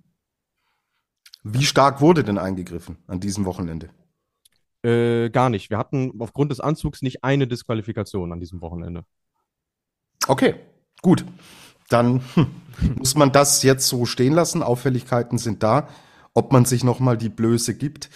[1.44, 3.90] Wie stark wurde denn eingegriffen an diesem Wochenende?
[4.82, 5.70] Äh, gar nicht.
[5.70, 9.04] Wir hatten aufgrund des Anzugs nicht eine Disqualifikation an diesem Wochenende.
[10.26, 10.54] Okay,
[11.02, 11.24] gut.
[11.88, 12.46] Dann hm,
[12.96, 14.62] muss man das jetzt so stehen lassen.
[14.62, 15.88] Auffälligkeiten sind da
[16.38, 18.10] ob man sich nochmal die Blöße gibt,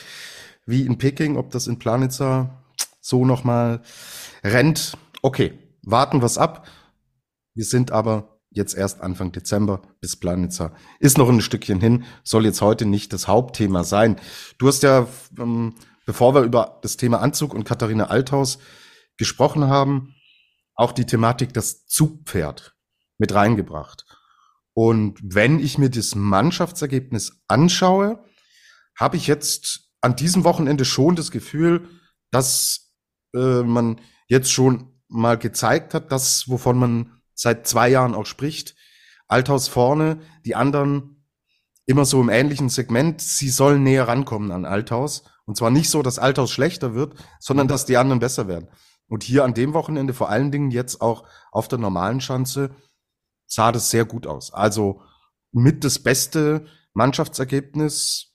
[0.64, 2.62] wie in Peking, ob das in Planitzer
[3.00, 3.82] so nochmal
[4.44, 4.96] rennt.
[5.22, 6.68] Okay, warten wir's ab.
[7.54, 10.72] Wir sind aber jetzt erst Anfang Dezember bis Planitzer.
[11.00, 14.20] Ist noch ein Stückchen hin, soll jetzt heute nicht das Hauptthema sein.
[14.56, 15.74] Du hast ja, ähm,
[16.06, 18.58] bevor wir über das Thema Anzug und Katharina Althaus
[19.16, 20.14] gesprochen haben,
[20.74, 22.74] auch die Thematik das Zugpferd
[23.18, 24.04] mit reingebracht.
[24.74, 28.24] Und wenn ich mir das Mannschaftsergebnis anschaue,
[28.98, 31.88] habe ich jetzt an diesem Wochenende schon das Gefühl,
[32.30, 32.92] dass
[33.34, 38.74] äh, man jetzt schon mal gezeigt hat, das, wovon man seit zwei Jahren auch spricht.
[39.28, 41.24] Althaus vorne, die anderen
[41.86, 43.20] immer so im ähnlichen Segment.
[43.20, 45.24] Sie sollen näher rankommen an Althaus.
[45.44, 48.68] Und zwar nicht so, dass Althaus schlechter wird, sondern dass die anderen besser werden.
[49.08, 52.74] Und hier an dem Wochenende vor allen Dingen jetzt auch auf der normalen Schanze
[53.46, 54.52] sah das sehr gut aus.
[54.52, 55.02] Also
[55.50, 58.34] mit das beste Mannschaftsergebnis,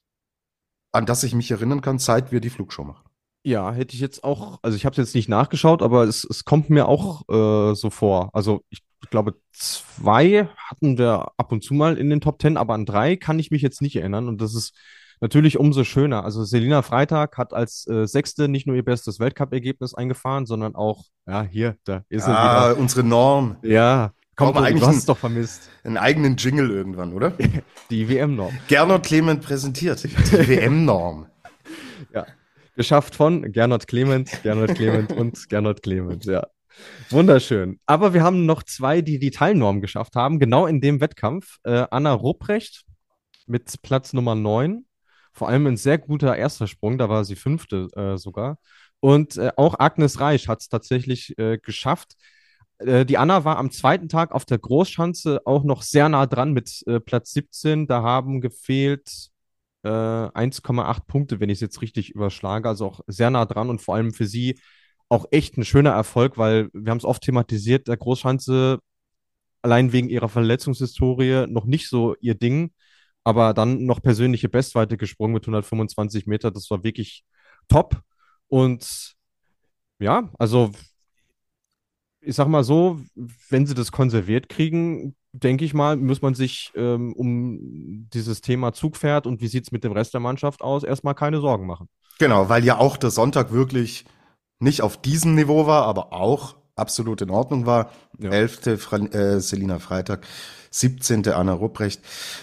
[0.91, 3.09] an das ich mich erinnern kann, seit wir die Flugshow machen.
[3.43, 6.43] Ja, hätte ich jetzt auch, also ich habe es jetzt nicht nachgeschaut, aber es, es
[6.43, 8.29] kommt mir auch äh, so vor.
[8.33, 12.73] Also ich glaube, zwei hatten wir ab und zu mal in den Top Ten, aber
[12.73, 14.27] an drei kann ich mich jetzt nicht erinnern.
[14.27, 14.75] Und das ist
[15.19, 16.23] natürlich umso schöner.
[16.23, 21.05] Also Selina Freitag hat als äh, Sechste nicht nur ihr bestes Weltcup-Ergebnis eingefahren, sondern auch,
[21.27, 22.81] ja, hier, da ist ah, er wieder.
[22.81, 23.57] unsere Norm.
[23.61, 25.67] Ja, Kommt doch, eigentlich du hast es doch vermisst.
[25.83, 27.33] Einen eigenen Jingle irgendwann, oder?
[27.89, 28.55] Die WM-Norm.
[28.67, 30.03] Gernot Clement präsentiert.
[30.03, 31.27] Die WM-Norm.
[32.13, 32.25] Ja.
[32.75, 36.47] Geschafft von Gernot Clement, Gernot Clement und Gernot Clement, ja.
[37.09, 37.79] Wunderschön.
[37.85, 41.57] Aber wir haben noch zwei, die die Teilnorm geschafft haben, genau in dem Wettkampf.
[41.63, 42.85] Äh, Anna Rupprecht
[43.47, 44.85] mit Platz Nummer 9.
[45.37, 48.57] Vor allem ein sehr guter erster Sprung, da war sie fünfte äh, sogar.
[48.99, 52.15] Und äh, auch Agnes Reich hat es tatsächlich äh, geschafft,
[52.79, 56.53] äh, die Anna war am zweiten Tag auf der Großschanze auch noch sehr nah dran
[56.53, 57.87] mit äh, Platz 17.
[57.87, 59.29] Da haben gefehlt
[59.83, 62.67] äh, 1,8 Punkte, wenn ich es jetzt richtig überschlage.
[62.69, 64.59] Also auch sehr nah dran und vor allem für sie
[65.09, 68.79] auch echt ein schöner Erfolg, weil wir haben es oft thematisiert, der Großschanze
[69.61, 72.71] allein wegen ihrer Verletzungshistorie noch nicht so ihr Ding,
[73.27, 76.49] aber dann noch persönliche Bestweite gesprungen mit 125 Meter.
[76.49, 77.25] Das war wirklich
[77.67, 78.01] top.
[78.47, 79.15] Und
[79.99, 80.71] ja, also
[82.21, 83.01] ich sag mal so,
[83.49, 88.71] wenn sie das konserviert kriegen, denke ich mal, muss man sich ähm, um dieses Thema
[88.71, 91.89] Zugpferd und wie sieht es mit dem Rest der Mannschaft aus, erstmal keine Sorgen machen.
[92.19, 94.05] Genau, weil ja auch der Sonntag wirklich
[94.59, 97.91] nicht auf diesem Niveau war, aber auch absolut in Ordnung war.
[98.19, 98.31] Ja.
[98.31, 98.79] 11.
[98.79, 100.25] Fra äh, Selina Freitag,
[100.71, 101.27] 17.
[101.29, 102.01] Anna Rupprecht,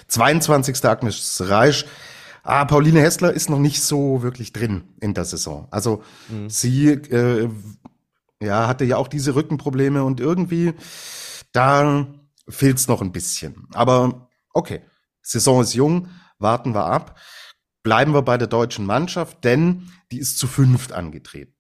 [0.09, 0.85] 22.
[0.85, 1.87] Agnes Reisch.
[2.43, 5.67] Ah, Pauline Hessler ist noch nicht so wirklich drin in der Saison.
[5.71, 6.51] Also mhm.
[6.51, 7.49] sie äh,
[8.43, 10.75] ja, hatte ja auch diese Rückenprobleme und irgendwie
[11.53, 12.07] da
[12.49, 13.67] fehlt's noch ein bisschen.
[13.73, 14.83] Aber okay,
[15.23, 17.19] Saison ist jung, warten wir ab.
[17.83, 21.55] Bleiben wir bei der deutschen Mannschaft, denn die ist zu fünft angetreten.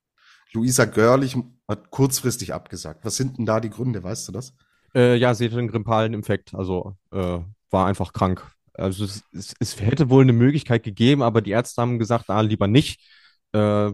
[0.52, 1.36] Luisa Görlich
[1.68, 3.04] hat kurzfristig abgesagt.
[3.04, 4.54] Was sind denn da die Gründe, weißt du das?
[4.94, 7.38] Äh, ja, sie hatte einen grippalen Infekt, also äh,
[7.70, 8.46] war einfach krank.
[8.74, 12.40] Also es, es, es, hätte wohl eine Möglichkeit gegeben, aber die Ärzte haben gesagt, ah,
[12.40, 13.00] lieber nicht.
[13.52, 13.92] Äh,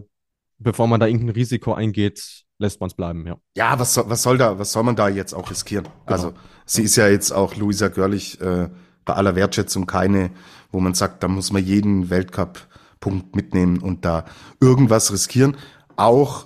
[0.57, 3.37] bevor man da irgendein Risiko eingeht, lässt man es bleiben, ja.
[3.55, 5.85] Ja, was soll, was soll da, was soll man da jetzt auch riskieren?
[5.85, 5.93] Genau.
[6.05, 6.33] Also
[6.65, 8.69] sie ist ja jetzt auch Luisa Görlich äh,
[9.05, 10.31] bei aller Wertschätzung keine,
[10.71, 14.25] wo man sagt, da muss man jeden Weltcup-Punkt mitnehmen und da
[14.59, 15.57] irgendwas riskieren.
[15.95, 16.45] Auch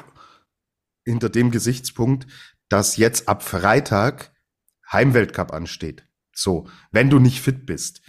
[1.05, 2.27] hinter dem Gesichtspunkt,
[2.69, 4.33] dass jetzt ab Freitag
[4.91, 6.07] Heimweltcup ansteht.
[6.33, 8.01] So, wenn du nicht fit bist,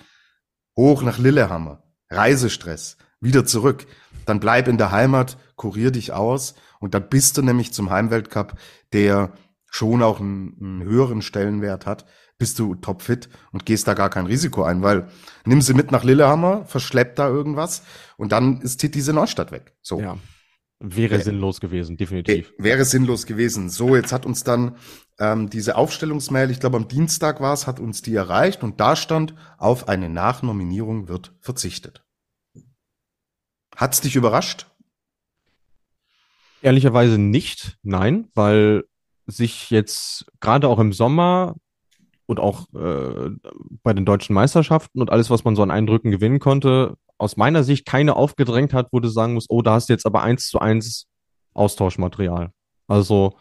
[0.77, 3.87] hoch nach Lillehammer, Reisestress, wieder zurück,
[4.25, 8.59] dann bleib in der Heimat, kurier dich aus und dann bist du nämlich zum Heimweltcup,
[8.93, 9.33] der
[9.71, 12.07] schon auch einen, einen höheren Stellenwert hat,
[12.39, 15.09] bist du topfit und gehst da gar kein Risiko ein, weil
[15.45, 17.83] nimm sie mit nach Lillehammer, verschleppt da irgendwas
[18.17, 19.75] und dann ist diese Neustadt weg.
[19.83, 20.01] So.
[20.01, 20.19] Ja.
[20.79, 22.53] Wäre Wär, sinnlos gewesen, definitiv.
[22.59, 23.71] Wäre sinnlos gewesen.
[23.71, 24.77] So, jetzt hat uns dann
[25.19, 28.95] ähm, diese Aufstellungsmail, ich glaube am Dienstag war es, hat uns die erreicht und da
[28.95, 32.05] stand, auf eine Nachnominierung wird verzichtet.
[33.75, 34.67] Hat's dich überrascht?
[36.61, 38.85] Ehrlicherweise nicht, nein, weil
[39.27, 41.57] sich jetzt gerade auch im Sommer
[42.27, 43.31] und auch äh,
[43.83, 47.65] bei den deutschen Meisterschaften und alles, was man so an Eindrücken gewinnen konnte, aus meiner
[47.65, 50.49] Sicht keine aufgedrängt hat, wo du sagen musst, oh, da hast du jetzt aber eins
[50.49, 51.07] zu eins
[51.55, 52.51] Austauschmaterial.
[52.89, 53.39] Also,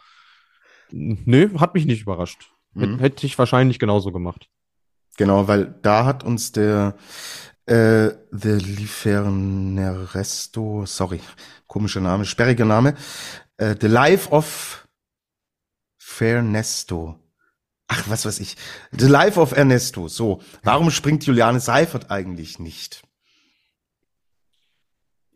[0.90, 2.50] nö, hat mich nicht überrascht.
[2.74, 2.98] Mhm.
[2.98, 4.48] Hätte ich wahrscheinlich genauso gemacht.
[5.16, 6.96] Genau, weil da hat uns der
[7.66, 11.20] äh, The Liferneresto, sorry,
[11.66, 12.94] komischer Name, sperriger Name,
[13.56, 14.86] äh, The Life of
[15.98, 17.18] Fairnesto.
[17.88, 18.56] Ach, was weiß ich.
[18.92, 20.08] The Life of Ernesto.
[20.08, 23.02] So, warum springt Juliane Seifert eigentlich nicht?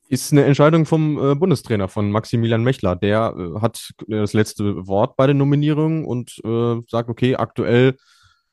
[0.09, 2.97] Ist eine Entscheidung vom äh, Bundestrainer, von Maximilian Mechler.
[2.97, 7.97] Der äh, hat äh, das letzte Wort bei der Nominierung und äh, sagt, okay, aktuell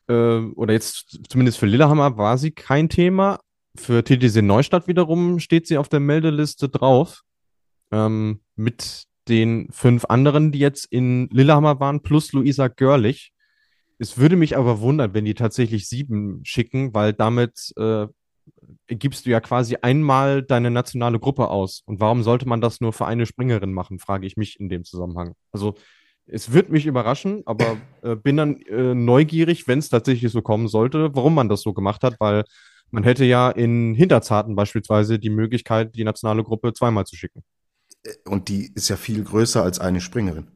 [0.07, 3.39] äh, oder jetzt zumindest für Lillehammer war sie kein Thema.
[3.75, 7.23] Für TTC Neustadt wiederum steht sie auf der Meldeliste drauf.
[7.91, 13.33] Ähm, mit den fünf anderen, die jetzt in Lillehammer waren, plus Luisa Görlich.
[13.99, 18.07] Es würde mich aber wundern, wenn die tatsächlich sieben schicken, weil damit äh,
[18.87, 21.81] gibst du ja quasi einmal deine nationale Gruppe aus.
[21.85, 24.83] Und warum sollte man das nur für eine Springerin machen, frage ich mich in dem
[24.83, 25.33] Zusammenhang.
[25.51, 25.75] Also
[26.27, 30.67] es wird mich überraschen, aber äh, bin dann äh, neugierig, wenn es tatsächlich so kommen
[30.67, 32.43] sollte, warum man das so gemacht hat, weil
[32.91, 37.43] man hätte ja in Hinterzarten beispielsweise die Möglichkeit, die nationale Gruppe zweimal zu schicken.
[38.03, 40.47] Äh, und die ist ja viel größer als eine Springerin.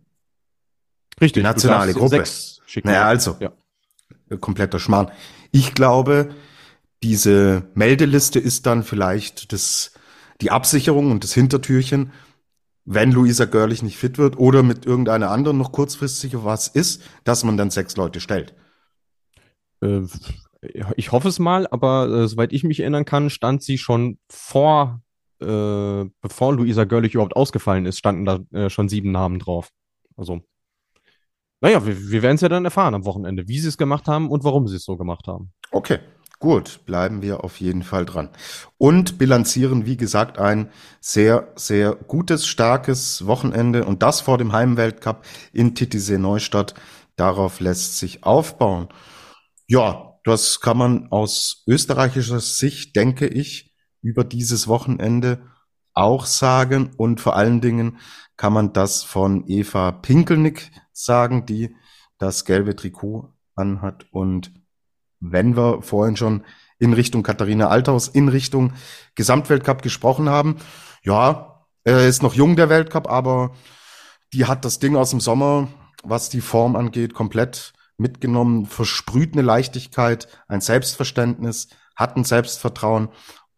[1.19, 1.41] Richtig.
[1.41, 2.17] Die nationale Gruppe.
[2.17, 2.87] Sechs schicken.
[2.87, 3.37] Naja, also.
[3.39, 3.51] Ja.
[4.37, 5.11] Kompletter Schmarrn.
[5.51, 6.29] Ich glaube,
[7.03, 9.93] diese Meldeliste ist dann vielleicht das,
[10.39, 12.13] die Absicherung und das Hintertürchen,
[12.85, 17.43] wenn Luisa Görlich nicht fit wird oder mit irgendeiner anderen noch kurzfristig was ist, dass
[17.43, 18.55] man dann sechs Leute stellt.
[19.81, 20.01] Äh,
[20.95, 25.01] ich hoffe es mal, aber äh, soweit ich mich erinnern kann, stand sie schon vor,
[25.41, 29.69] äh, bevor Luisa Görlich überhaupt ausgefallen ist, standen da äh, schon sieben Namen drauf.
[30.15, 30.41] Also,
[31.61, 34.29] naja, wir, wir werden es ja dann erfahren am Wochenende, wie sie es gemacht haben
[34.29, 35.53] und warum sie es so gemacht haben.
[35.71, 35.99] Okay.
[36.39, 38.29] Gut, bleiben wir auf jeden Fall dran.
[38.79, 45.23] Und bilanzieren, wie gesagt, ein sehr, sehr gutes, starkes Wochenende und das vor dem Heimweltcup
[45.53, 46.73] in Titisee Neustadt.
[47.15, 48.89] Darauf lässt sich aufbauen.
[49.67, 55.43] Ja, das kann man aus österreichischer Sicht, denke ich, über dieses Wochenende
[55.93, 56.91] auch sagen.
[56.97, 57.97] Und vor allen Dingen
[58.37, 61.75] kann man das von Eva Pinkelnick sagen, die
[62.17, 64.51] das gelbe Trikot anhat und
[65.19, 66.43] wenn wir vorhin schon
[66.81, 68.73] in Richtung Katharina Althaus, in Richtung
[69.13, 70.57] Gesamtweltcup gesprochen haben.
[71.03, 73.51] Ja, er ist noch jung, der Weltcup, aber
[74.33, 75.67] die hat das Ding aus dem Sommer,
[76.03, 83.09] was die Form angeht, komplett mitgenommen, versprüht eine Leichtigkeit, ein Selbstverständnis, hat ein Selbstvertrauen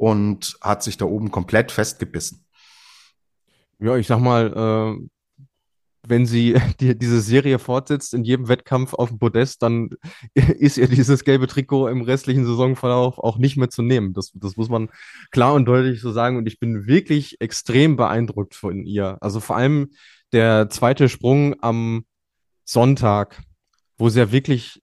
[0.04, 2.46] und hat sich da oben komplett festgebissen.
[3.80, 5.08] Ja, ich sag mal, äh,
[6.06, 9.92] wenn sie die, diese Serie fortsetzt in jedem Wettkampf auf dem Podest, dann
[10.34, 14.12] ist ihr dieses gelbe Trikot im restlichen Saisonverlauf auch nicht mehr zu nehmen.
[14.12, 14.90] Das, das muss man
[15.32, 16.36] klar und deutlich so sagen.
[16.36, 19.18] Und ich bin wirklich extrem beeindruckt von ihr.
[19.22, 19.92] Also vor allem
[20.34, 22.04] der zweite Sprung am
[22.66, 23.42] Sonntag,
[23.98, 24.83] wo sie ja wirklich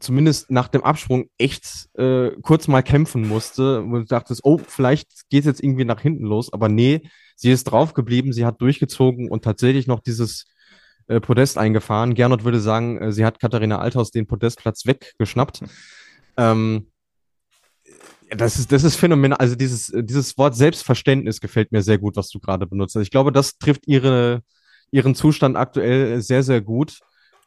[0.00, 5.28] zumindest nach dem Absprung echt äh, kurz mal kämpfen musste, wo du dachtest, oh, vielleicht
[5.30, 7.02] geht es jetzt irgendwie nach hinten los, aber nee,
[7.36, 10.46] sie ist draufgeblieben, sie hat durchgezogen und tatsächlich noch dieses
[11.06, 12.14] äh, Podest eingefahren.
[12.14, 15.62] Gernot würde sagen, äh, sie hat Katharina Althaus den Podestplatz weggeschnappt.
[16.36, 16.86] Ähm,
[18.30, 19.38] das ist, das ist phänomenal.
[19.38, 23.02] Also dieses, dieses Wort Selbstverständnis gefällt mir sehr gut, was du gerade benutzt hast.
[23.02, 24.42] Ich glaube, das trifft ihre,
[24.92, 27.00] ihren Zustand aktuell sehr, sehr gut.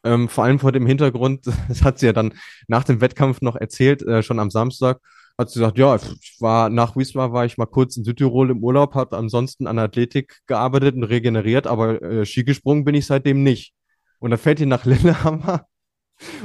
[0.03, 2.33] Ähm, vor allem vor dem Hintergrund, das hat sie ja dann
[2.67, 4.99] nach dem Wettkampf noch erzählt, äh, schon am Samstag,
[5.37, 8.63] hat sie gesagt, ja, ich war nach Wismar war ich mal kurz in Südtirol im
[8.63, 13.43] Urlaub, habe ansonsten an Athletik gearbeitet und regeneriert, aber äh, Ski gesprungen bin ich seitdem
[13.43, 13.73] nicht.
[14.19, 15.65] Und da fährt die nach Lillehammer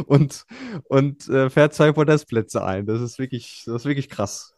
[0.06, 0.44] und,
[0.88, 2.86] und äh, fährt zwei Podestplätze ein.
[2.86, 4.54] Das ist wirklich, das ist wirklich krass.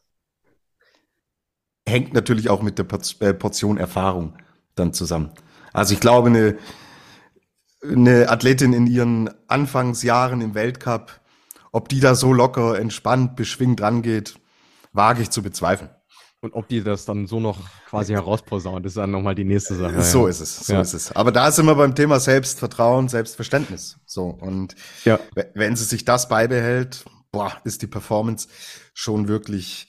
[1.88, 2.86] Hängt natürlich auch mit der
[3.20, 4.36] äh, Portion Erfahrung
[4.74, 5.32] dann zusammen.
[5.72, 6.58] Also ich glaube, eine
[7.82, 11.20] eine Athletin in ihren Anfangsjahren im Weltcup,
[11.72, 14.38] ob die da so locker, entspannt, beschwingt rangeht,
[14.92, 15.90] wage ich zu bezweifeln.
[16.42, 20.00] Und ob die das dann so noch quasi herausposaunt, ist dann nochmal die nächste Sache.
[20.02, 20.30] So ja.
[20.30, 20.80] ist es, so ja.
[20.80, 21.12] ist es.
[21.12, 23.98] Aber da sind wir beim Thema Selbstvertrauen, Selbstverständnis.
[24.06, 24.24] So.
[24.24, 25.20] Und ja.
[25.54, 28.48] wenn sie sich das beibehält, boah, ist die Performance
[28.94, 29.88] schon wirklich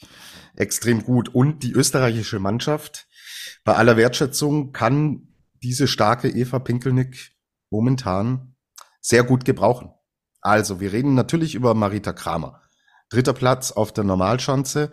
[0.58, 1.30] extrem gut.
[1.34, 3.08] Und die österreichische Mannschaft,
[3.64, 5.30] bei aller Wertschätzung, kann
[5.64, 7.32] diese starke Eva Pinkelnick
[7.72, 8.56] momentan
[9.02, 9.92] sehr gut gebrauchen.
[10.42, 12.62] Also, wir reden natürlich über Marita Kramer.
[13.10, 14.92] Dritter Platz auf der Normalschanze.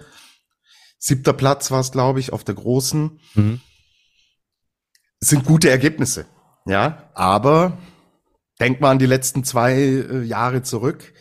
[0.99, 3.21] Siebter Platz war es, glaube ich, auf der großen.
[3.35, 3.61] Mhm.
[5.21, 6.27] Sind gute Ergebnisse.
[6.67, 7.79] Ja, aber
[8.61, 11.13] denk mal an die letzten zwei äh, Jahre zurück.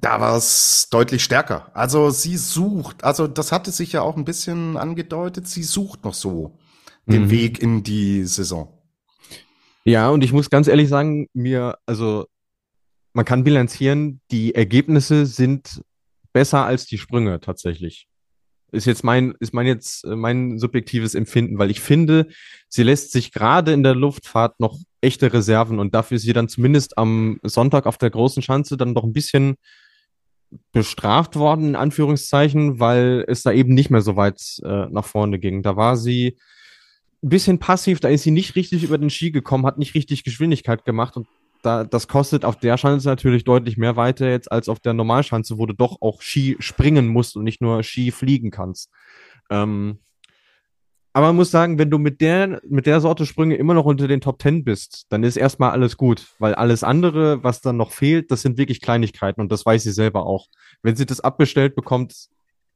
[0.00, 1.70] Da war es deutlich stärker.
[1.74, 6.14] Also sie sucht, also das hatte sich ja auch ein bisschen angedeutet, sie sucht noch
[6.14, 6.58] so
[7.06, 7.30] den mhm.
[7.30, 8.77] Weg in die Saison.
[9.88, 12.26] Ja, und ich muss ganz ehrlich sagen, mir, also
[13.14, 15.82] man kann bilanzieren, die Ergebnisse sind
[16.34, 18.06] besser als die Sprünge tatsächlich.
[18.70, 22.26] Ist jetzt mein, ist mein jetzt äh, mein subjektives Empfinden, weil ich finde,
[22.68, 26.50] sie lässt sich gerade in der Luftfahrt noch echte Reserven und dafür ist sie dann
[26.50, 29.54] zumindest am Sonntag auf der großen Schanze dann doch ein bisschen
[30.72, 35.38] bestraft worden, in Anführungszeichen, weil es da eben nicht mehr so weit äh, nach vorne
[35.38, 35.62] ging.
[35.62, 36.36] Da war sie
[37.22, 40.24] ein bisschen passiv, da ist sie nicht richtig über den Ski gekommen, hat nicht richtig
[40.24, 41.26] Geschwindigkeit gemacht und
[41.62, 45.58] da, das kostet auf der Schanze natürlich deutlich mehr weiter jetzt als auf der Normalschanze,
[45.58, 48.90] wo du doch auch Ski springen musst und nicht nur Ski fliegen kannst.
[49.50, 49.98] Ähm,
[51.12, 54.06] aber man muss sagen, wenn du mit der, mit der Sorte Sprünge immer noch unter
[54.06, 57.90] den Top Ten bist, dann ist erstmal alles gut, weil alles andere, was dann noch
[57.90, 60.46] fehlt, das sind wirklich Kleinigkeiten und das weiß sie selber auch.
[60.82, 62.28] Wenn sie das abbestellt bekommt,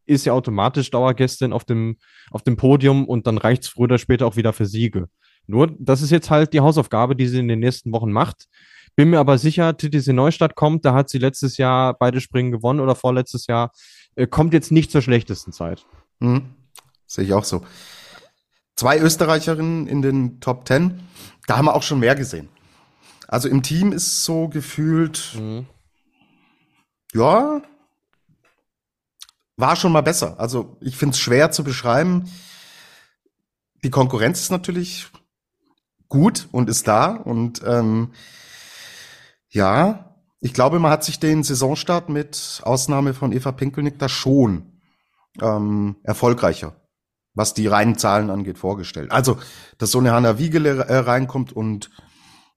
[0.07, 1.97] ist ja automatisch Dauergästin auf dem,
[2.31, 5.09] auf dem Podium und dann reicht es früher oder später auch wieder für Siege.
[5.47, 8.47] Nur, das ist jetzt halt die Hausaufgabe, die sie in den nächsten Wochen macht.
[8.95, 12.81] Bin mir aber sicher, TTC Neustadt kommt, da hat sie letztes Jahr beide Springen gewonnen
[12.81, 13.73] oder vorletztes Jahr,
[14.17, 15.87] äh, kommt jetzt nicht zur schlechtesten Zeit.
[16.21, 16.55] Mhm.
[17.07, 17.63] Sehe ich auch so.
[18.77, 21.01] Zwei Österreicherinnen in den Top Ten,
[21.47, 22.49] da haben wir auch schon mehr gesehen.
[23.29, 25.67] Also im Team ist so gefühlt, mhm.
[27.15, 27.63] ja,
[29.57, 30.39] war schon mal besser.
[30.39, 32.31] Also ich finde es schwer zu beschreiben.
[33.85, 35.09] Die Konkurrenz ist natürlich
[36.09, 37.15] gut und ist da.
[37.15, 38.13] Und ähm,
[39.49, 44.81] ja, ich glaube, man hat sich den Saisonstart mit Ausnahme von Eva Pinkelnick da schon
[45.41, 46.77] ähm, erfolgreicher,
[47.35, 49.13] was die reinen Zahlen angeht, vorgestellt.
[49.13, 49.39] Also,
[49.79, 51.91] dass so eine Hanna Wiegele äh, reinkommt und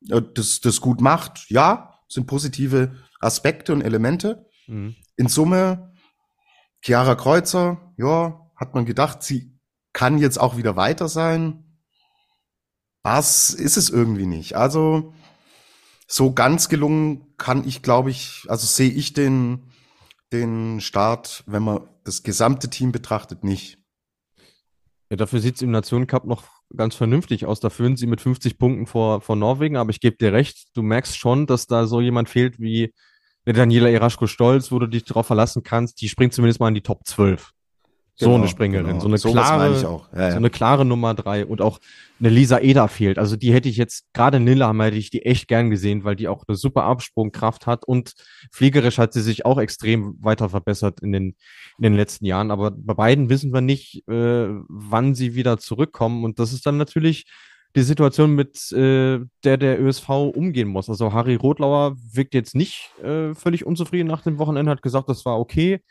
[0.10, 4.50] äh, das, das gut macht, ja, sind positive Aspekte und Elemente.
[4.67, 4.96] Mhm.
[5.15, 5.94] In Summe
[6.86, 9.58] Chiara Kreuzer, ja, hat man gedacht, sie
[9.92, 11.63] kann jetzt auch wieder weiter sein.
[13.02, 14.56] Was ist es irgendwie nicht.
[14.56, 15.15] Also
[16.08, 19.71] so ganz gelungen kann ich, glaube ich, also sehe ich den,
[20.31, 23.79] den Start, wenn man das gesamte Team betrachtet, nicht.
[25.10, 26.44] Ja, dafür sieht es im Nationencup noch
[26.75, 27.60] ganz vernünftig aus.
[27.60, 30.83] Da führen sie mit 50 Punkten vor, vor Norwegen, aber ich gebe dir recht, du
[30.83, 32.94] merkst schon, dass da so jemand fehlt wie
[33.54, 37.06] Daniela Eraschko-Stolz, wo du dich darauf verlassen kannst, die springt zumindest mal in die Top
[37.06, 37.52] 12.
[38.17, 39.00] So Genau, eine Springerin, genau.
[39.00, 40.02] so eine meine klare.
[40.15, 41.79] Ja, so eine klare Nummer drei und auch
[42.17, 43.19] eine Lisa Eder fehlt.
[43.19, 46.29] Also die hätte ich jetzt, gerade Lillehammer hätte ich die echt gern gesehen, weil die
[46.29, 48.13] auch eine super Absprungkraft hat und
[48.54, 51.35] fliegerisch hat sie sich auch extrem weiter verbessert in den,
[51.77, 52.52] in den letzten Jahren.
[52.52, 56.77] Aber bei beiden wissen wir nicht, äh, wann sie wieder zurückkommen und das ist dann
[56.77, 57.25] natürlich
[57.76, 60.90] die Situation, mit äh, der der ÖSV umgehen muss.
[60.90, 65.26] Also Harry Rotlauer wirkt jetzt nicht äh, völlig unzufrieden nach dem Wochenende, hat gesagt, das
[65.26, 65.82] war okay.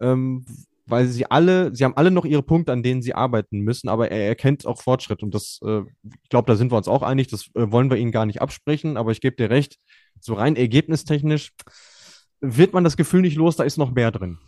[0.00, 0.44] Ähm,
[0.86, 4.10] weil sie alle, sie haben alle noch ihre Punkte, an denen sie arbeiten müssen, aber
[4.10, 5.80] er erkennt auch Fortschritt und das, äh,
[6.22, 8.42] ich glaube, da sind wir uns auch einig, das äh, wollen wir ihnen gar nicht
[8.42, 9.78] absprechen, aber ich gebe dir recht,
[10.20, 11.52] so rein ergebnistechnisch
[12.40, 14.38] wird man das Gefühl nicht los, da ist noch mehr drin.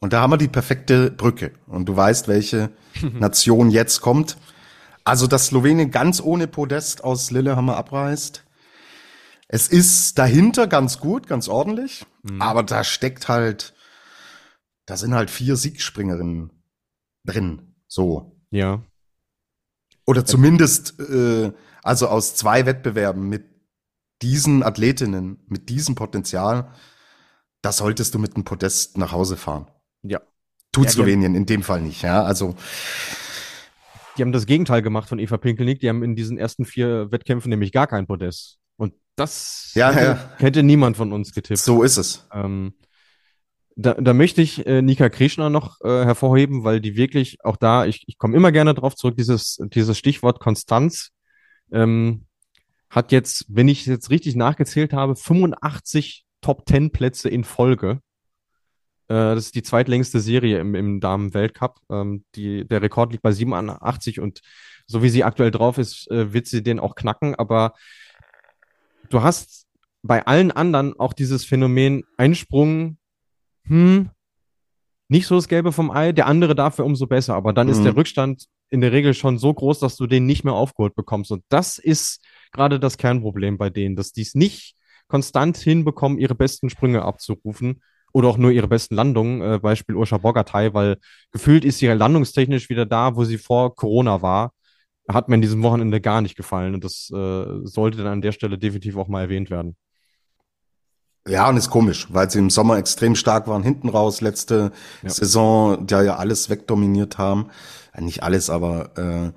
[0.00, 1.52] Und da haben wir die perfekte Brücke.
[1.66, 2.70] Und du weißt, welche
[3.18, 4.38] Nation jetzt kommt.
[5.04, 8.44] Also, dass Slowenien ganz ohne Podest aus Lillehammer abreist.
[9.48, 12.06] Es ist dahinter ganz gut, ganz ordentlich.
[12.38, 13.74] Aber da steckt halt,
[14.86, 16.50] da sind halt vier Siegspringerinnen
[17.24, 17.74] drin.
[17.88, 18.36] So.
[18.50, 18.82] Ja.
[20.06, 23.44] Oder zumindest, äh, also aus zwei Wettbewerben mit
[24.22, 26.72] diesen Athletinnen, mit diesem Potenzial,
[27.62, 29.70] da solltest du mit einem Podest nach Hause fahren.
[30.02, 30.20] Ja.
[30.72, 32.22] Tut Ja, Slowenien in dem Fall nicht, ja.
[32.22, 32.54] Also,
[34.20, 37.48] Die haben das Gegenteil gemacht von Eva Pinkelnick, die haben in diesen ersten vier Wettkämpfen
[37.48, 38.58] nämlich gar kein Podest.
[38.76, 40.30] Und das Ja, hätte, ja.
[40.36, 41.58] hätte niemand von uns getippt.
[41.58, 42.28] so ist es.
[42.30, 42.74] Ähm,
[43.76, 47.86] da, da möchte ich äh, Nika Krishna noch äh, hervorheben, weil die wirklich auch da,
[47.86, 51.12] ich, ich komme immer gerne drauf zurück, dieses, dieses Stichwort Konstanz
[51.72, 52.26] ähm,
[52.90, 58.00] hat jetzt, wenn ich jetzt richtig nachgezählt habe, 85 Top 10 Plätze in Folge.
[59.10, 61.80] Äh, das ist die zweitlängste Serie im, im Damen-Weltcup.
[61.90, 64.40] Ähm, die, der Rekord liegt bei 87 und
[64.86, 67.34] so wie sie aktuell drauf ist, äh, wird sie den auch knacken.
[67.34, 67.74] Aber
[69.08, 69.66] du hast
[70.02, 72.98] bei allen anderen auch dieses Phänomen Einsprung,
[73.64, 74.10] hm,
[75.08, 77.34] nicht so das Gelbe vom Ei, der andere dafür umso besser.
[77.34, 77.84] Aber dann ist Mhm.
[77.84, 81.32] der Rückstand in der Regel schon so groß, dass du den nicht mehr aufgeholt bekommst.
[81.32, 84.76] Und das ist gerade das Kernproblem bei denen, dass die es nicht
[85.08, 87.82] konstant hinbekommen, ihre besten Sprünge abzurufen
[88.12, 89.40] oder auch nur ihre besten Landungen.
[89.42, 90.96] Äh, Beispiel Urscha Bogatay, weil
[91.32, 94.52] gefühlt ist sie ja landungstechnisch wieder da, wo sie vor Corona war.
[95.08, 98.32] Hat mir in diesem Wochenende gar nicht gefallen und das äh, sollte dann an der
[98.32, 99.76] Stelle definitiv auch mal erwähnt werden.
[101.28, 105.10] Ja, und ist komisch, weil sie im Sommer extrem stark waren, hinten raus, letzte Ja.
[105.10, 107.50] Saison, da ja alles wegdominiert haben.
[107.94, 109.32] Ja, nicht alles, aber äh,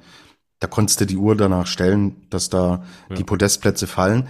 [0.59, 3.15] da konntest du die Uhr danach stellen, dass da Ja.
[3.17, 4.29] die Podestplätze fallen.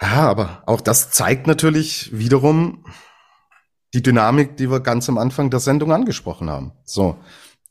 [0.00, 2.84] Ja, aber auch das zeigt natürlich wiederum
[3.94, 6.72] die Dynamik, die wir ganz am Anfang der Sendung angesprochen haben.
[6.84, 7.16] So,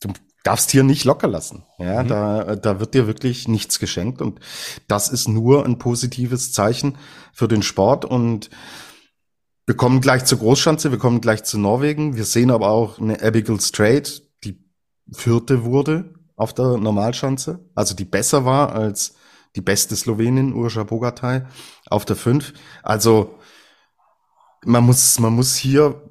[0.02, 0.10] du
[0.44, 1.64] darfst hier nicht locker lassen.
[1.78, 2.08] Ja, Mhm.
[2.08, 4.40] da, da wird dir wirklich nichts geschenkt und
[4.88, 6.98] das ist nur ein positives Zeichen
[7.34, 8.50] für den Sport und
[9.68, 12.16] wir kommen gleich zur Großschanze, wir kommen gleich zu Norwegen.
[12.16, 14.60] Wir sehen aber auch eine Abigail Strait, die
[15.14, 19.14] vierte wurde auf der Normalschanze, also die besser war als
[19.56, 21.44] die beste Slowenin, Urša Bogatay,
[21.90, 22.54] auf der fünf.
[22.84, 23.36] Also
[24.66, 26.02] man muss, man muss hier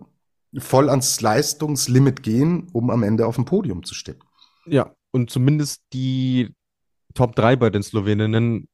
[0.58, 4.22] voll ans Leistungslimit gehen, um am Ende auf dem Podium zu stehen.
[4.66, 6.54] Ja, und zumindest die
[7.14, 8.68] Top 3 bei den Sloweninnen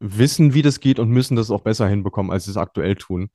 [0.00, 3.30] wissen, wie das geht und müssen das auch besser hinbekommen, als sie es aktuell tun.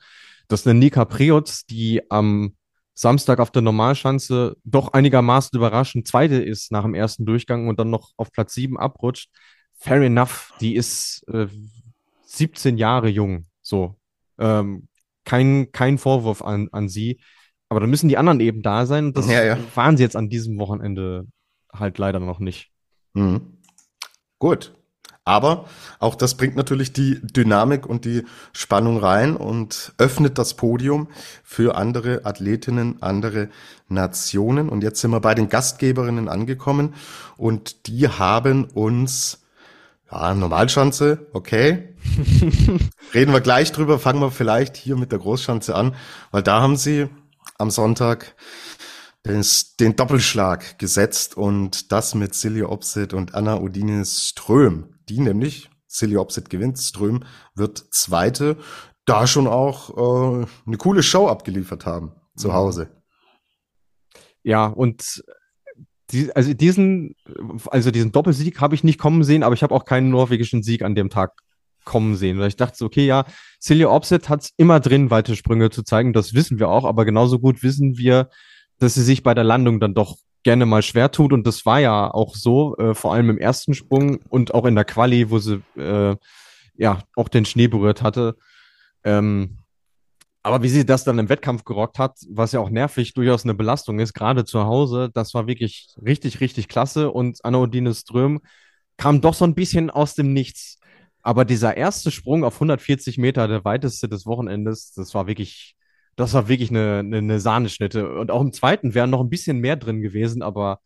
[0.48, 2.56] Dass eine Nika Preots, die am
[2.94, 7.90] Samstag auf der Normalschanze doch einigermaßen überraschend Zweite ist nach dem ersten Durchgang und dann
[7.90, 9.30] noch auf Platz 7 abrutscht,
[9.74, 11.48] fair enough, die ist äh,
[12.26, 13.96] 17 Jahre jung, so.
[14.38, 14.88] Ähm,
[15.26, 17.20] kein, kein Vorwurf an, an sie.
[17.74, 19.08] Aber dann müssen die anderen eben da sein.
[19.08, 19.58] Und das Ja, ja.
[19.74, 21.26] waren sie jetzt an diesem Wochenende
[21.74, 22.70] halt leider noch nicht.
[23.16, 23.58] Mhm.
[24.38, 24.74] Gut.
[25.26, 25.66] Aber
[25.98, 31.08] auch das bringt natürlich die Dynamik und die Spannung rein und öffnet das Podium
[31.44, 33.50] für andere Athletinnen, andere
[33.88, 34.70] Nationen.
[34.70, 36.94] Und jetzt sind wir bei den Gastgeberinnen angekommen
[37.38, 39.42] und die haben uns,
[40.12, 41.96] ja, Normalschanze, okay.
[43.16, 45.96] Reden wir gleich drüber, fangen wir vielleicht hier mit der Großschanze an,
[46.32, 47.08] weil da haben sie
[47.64, 48.36] am Sonntag
[49.26, 54.95] des, den Doppelschlag gesetzt und das mit Silja Opsit und Anna Odine Ström.
[55.09, 57.24] Die nämlich, Silja Opsit gewinnt, Ström
[57.55, 58.57] wird Zweite,
[59.05, 62.53] da schon auch äh, eine coole Show abgeliefert haben zu Mhm.
[62.53, 63.03] Hause.
[64.43, 65.24] Ja, und
[66.11, 67.16] die, also diesen,
[67.68, 70.82] also diesen Doppelsieg habe ich nicht kommen sehen, aber ich habe auch keinen norwegischen Sieg
[70.82, 71.32] an dem Tag
[71.84, 72.40] kommen sehen.
[72.40, 73.26] Weil ich dachte so, okay, ja,
[73.60, 77.06] Silja Opset hat es immer drin, weite Sprünge zu zeigen, das wissen wir auch, aber
[77.06, 78.30] genauso gut wissen wir,
[78.80, 81.80] dass sie sich bei der Landung dann doch gerne mal schwer tut und das war
[81.80, 85.40] ja auch so, äh, vor allem im ersten Sprung und auch in der Quali, wo
[85.40, 86.16] sie äh,
[86.76, 88.36] ja auch den Schnee berührt hatte.
[89.06, 89.60] Ähm,
[90.46, 93.54] Aber wie sie das dann im Wettkampf gerockt hat, was ja auch nervig durchaus eine
[93.54, 97.12] Belastung ist, gerade zu Hause, das war wirklich richtig, richtig klasse.
[97.12, 98.42] Und Anna Odine Ström
[98.98, 100.80] kam doch so ein bisschen aus dem Nichts.
[101.24, 105.76] Aber dieser erste Sprung auf 140 Meter, der weiteste des Wochenendes, das war wirklich,
[106.18, 108.18] das war wirklich eine, eine, eine Sahneschnitte.
[108.20, 110.80] Und auch im zweiten wären noch ein bisschen mehr drin gewesen, aber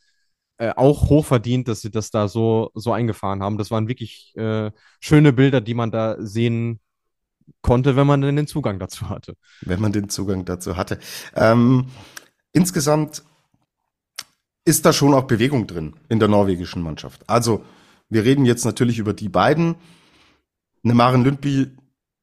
[0.59, 3.57] äh, auch hochverdient, dass sie das da so, so eingefahren haben.
[3.57, 6.79] Das waren wirklich äh, schöne Bilder, die man da sehen
[7.61, 9.35] konnte, wenn man denn den Zugang dazu hatte.
[9.61, 10.99] Wenn man den Zugang dazu hatte.
[11.35, 11.87] Ähm,
[12.53, 13.23] insgesamt
[14.65, 17.27] ist da schon auch Bewegung drin in der norwegischen Mannschaft.
[17.27, 17.63] Also
[18.09, 19.75] wir reden jetzt natürlich über die beiden.
[20.83, 21.75] Eine Maren Lündby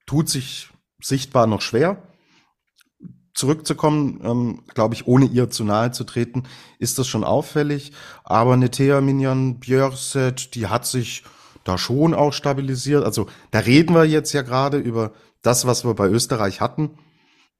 [0.06, 2.02] tut sich sichtbar noch schwer.
[3.34, 6.44] Zurückzukommen, ähm, glaube ich, ohne ihr zu nahe zu treten,
[6.78, 7.92] ist das schon auffällig.
[8.22, 11.24] Aber eine Thea Minjan Björset, die hat sich
[11.64, 13.04] da schon auch stabilisiert.
[13.04, 16.98] Also da reden wir jetzt ja gerade über das, was wir bei Österreich hatten.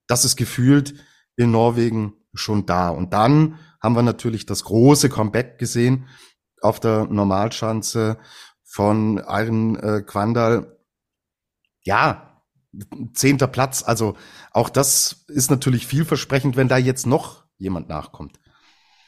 [0.06, 0.94] Das ist gefühlt
[1.36, 2.90] in Norwegen schon da.
[2.90, 6.06] Und dann haben wir natürlich das große Comeback gesehen
[6.60, 8.18] auf der Normalschanze
[8.64, 10.73] von Iron äh, Quandal.
[11.84, 12.40] Ja,
[13.12, 13.82] zehnter Platz.
[13.86, 14.16] Also
[14.50, 18.40] auch das ist natürlich vielversprechend, wenn da jetzt noch jemand nachkommt.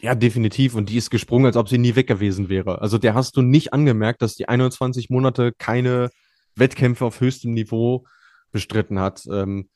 [0.01, 0.75] Ja, definitiv.
[0.75, 2.81] Und die ist gesprungen, als ob sie nie weg gewesen wäre.
[2.81, 6.11] Also der hast du nicht angemerkt, dass die 21 Monate keine
[6.55, 8.05] Wettkämpfe auf höchstem Niveau
[8.53, 9.25] bestritten hat.
[9.31, 9.69] Ähm,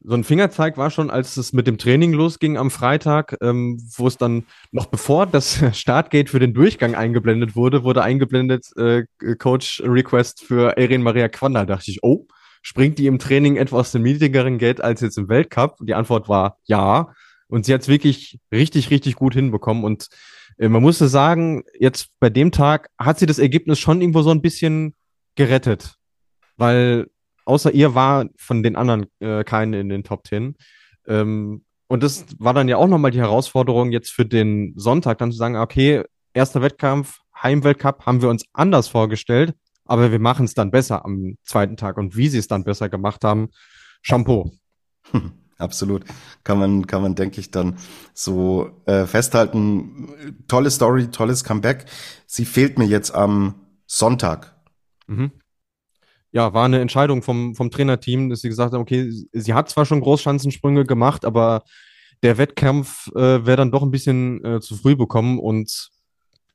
[0.00, 4.06] so ein Fingerzeig war schon, als es mit dem Training losging am Freitag, ähm, wo
[4.06, 9.04] es dann noch bevor das Startgate für den Durchgang eingeblendet wurde, wurde eingeblendet äh,
[9.38, 11.66] Coach Request für Erin Maria Quandal.
[11.66, 12.26] Da dachte ich, oh,
[12.62, 15.80] springt die im Training etwa aus dem niedrigeren Gate als jetzt im Weltcup?
[15.80, 17.12] Und die Antwort war ja.
[17.48, 19.84] Und sie hat es wirklich richtig, richtig gut hinbekommen.
[19.84, 20.08] Und
[20.58, 24.30] äh, man musste sagen, jetzt bei dem Tag hat sie das Ergebnis schon irgendwo so
[24.30, 24.94] ein bisschen
[25.34, 25.96] gerettet.
[26.56, 27.08] Weil
[27.44, 30.56] außer ihr war von den anderen äh, keinen in den Top Ten.
[31.06, 35.32] Ähm, und das war dann ja auch nochmal die Herausforderung jetzt für den Sonntag, dann
[35.32, 36.04] zu sagen, okay,
[36.34, 39.54] erster Wettkampf, Heimweltcup haben wir uns anders vorgestellt,
[39.88, 41.96] aber wir machen es dann besser am zweiten Tag.
[41.96, 43.48] Und wie sie es dann besser gemacht haben,
[44.02, 44.52] Shampoo.
[45.58, 46.04] Absolut.
[46.44, 47.78] Kann man, kann man, denke ich, dann
[48.14, 50.08] so äh, festhalten.
[50.46, 51.86] Tolle Story, tolles Comeback.
[52.26, 53.54] Sie fehlt mir jetzt am
[53.86, 54.56] Sonntag.
[55.08, 55.32] Mhm.
[56.30, 59.86] Ja, war eine Entscheidung vom, vom Trainerteam, dass sie gesagt haben, okay, sie hat zwar
[59.86, 61.64] schon Großschanzensprünge gemacht, aber
[62.22, 65.90] der Wettkampf äh, wäre dann doch ein bisschen äh, zu früh bekommen und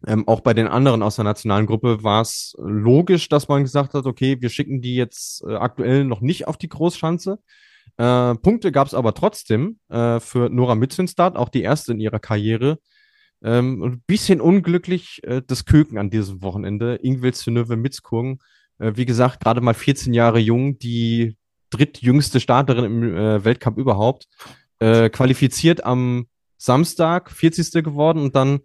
[0.06, 3.94] ähm, auch bei den anderen aus der nationalen Gruppe war es logisch, dass man gesagt
[3.94, 7.40] hat, okay, wir schicken die jetzt äh, aktuell noch nicht auf die Großschanze,
[7.98, 12.20] äh, Punkte gab es aber trotzdem äh, für Nora Mützenstadt, auch die erste in ihrer
[12.20, 12.80] Karriere.
[13.44, 16.96] Ähm, ein bisschen unglücklich äh, das Köken an diesem Wochenende.
[16.96, 18.40] Ingwild Synöve Mitzkurgen,
[18.80, 21.38] äh, wie gesagt, gerade mal 14 Jahre jung, die
[21.70, 24.28] drittjüngste Starterin im äh, Weltcup überhaupt.
[24.80, 26.28] Äh, qualifiziert am
[26.58, 27.84] Samstag, 40.
[27.84, 28.62] geworden und dann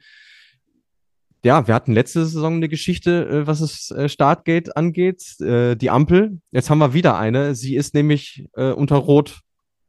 [1.45, 5.91] ja, wir hatten letzte Saison eine Geschichte, äh, was das äh, Startgate angeht, äh, die
[5.91, 6.41] Ampel.
[6.51, 7.55] Jetzt haben wir wieder eine.
[7.55, 9.41] Sie ist nämlich unter Rot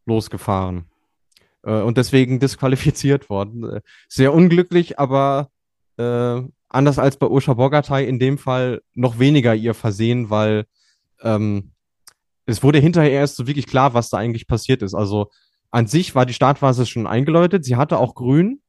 [0.05, 0.85] losgefahren
[1.61, 3.81] und deswegen disqualifiziert worden.
[4.07, 5.49] Sehr unglücklich, aber
[6.69, 10.65] anders als bei Usha Bogatay in dem Fall noch weniger ihr versehen, weil
[11.21, 11.71] ähm,
[12.45, 14.93] es wurde hinterher erst so wirklich klar, was da eigentlich passiert ist.
[14.93, 15.29] Also
[15.71, 17.65] an sich war die Startphase schon eingeläutet.
[17.65, 18.61] Sie hatte auch grün,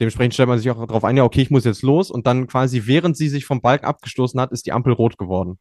[0.00, 2.10] Dementsprechend stellt man sich auch darauf ein, ja, okay, ich muss jetzt los.
[2.10, 5.58] Und dann quasi, während sie sich vom Balken abgestoßen hat, ist die Ampel rot geworden.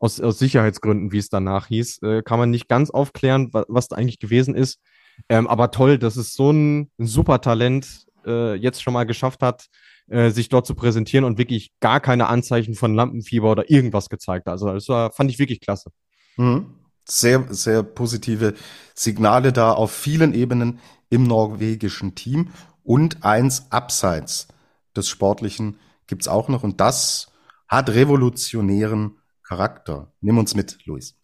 [0.00, 3.88] Aus, aus Sicherheitsgründen, wie es danach hieß, äh, kann man nicht ganz aufklären, was, was
[3.88, 4.80] da eigentlich gewesen ist.
[5.28, 9.42] Ähm, aber toll, dass es so ein, ein super Talent äh, jetzt schon mal geschafft
[9.42, 9.66] hat,
[10.08, 14.46] äh, sich dort zu präsentieren und wirklich gar keine Anzeichen von Lampenfieber oder irgendwas gezeigt
[14.46, 14.52] hat.
[14.52, 15.90] Also das war, fand ich wirklich klasse.
[16.36, 16.66] Mhm.
[17.04, 18.54] Sehr, sehr positive
[18.94, 20.78] Signale da auf vielen Ebenen
[21.10, 22.50] im norwegischen Team
[22.88, 24.48] und eins abseits
[24.96, 27.30] des Sportlichen gibt's auch noch und das
[27.68, 30.10] hat revolutionären Charakter.
[30.22, 31.14] Nimm uns mit, Luis.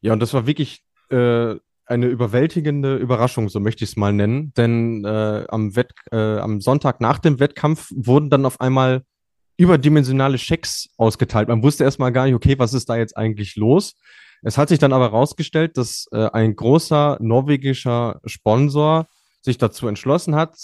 [0.00, 4.54] Ja, und das war wirklich äh, eine überwältigende Überraschung, so möchte ich es mal nennen.
[4.56, 9.02] Denn äh, am, Wett, äh, am Sonntag nach dem Wettkampf wurden dann auf einmal
[9.58, 11.48] überdimensionale Schecks ausgeteilt.
[11.48, 13.94] Man wusste erstmal gar nicht, okay, was ist da jetzt eigentlich los?
[14.42, 19.06] Es hat sich dann aber herausgestellt, dass äh, ein großer norwegischer Sponsor
[19.42, 20.56] sich dazu entschlossen hat,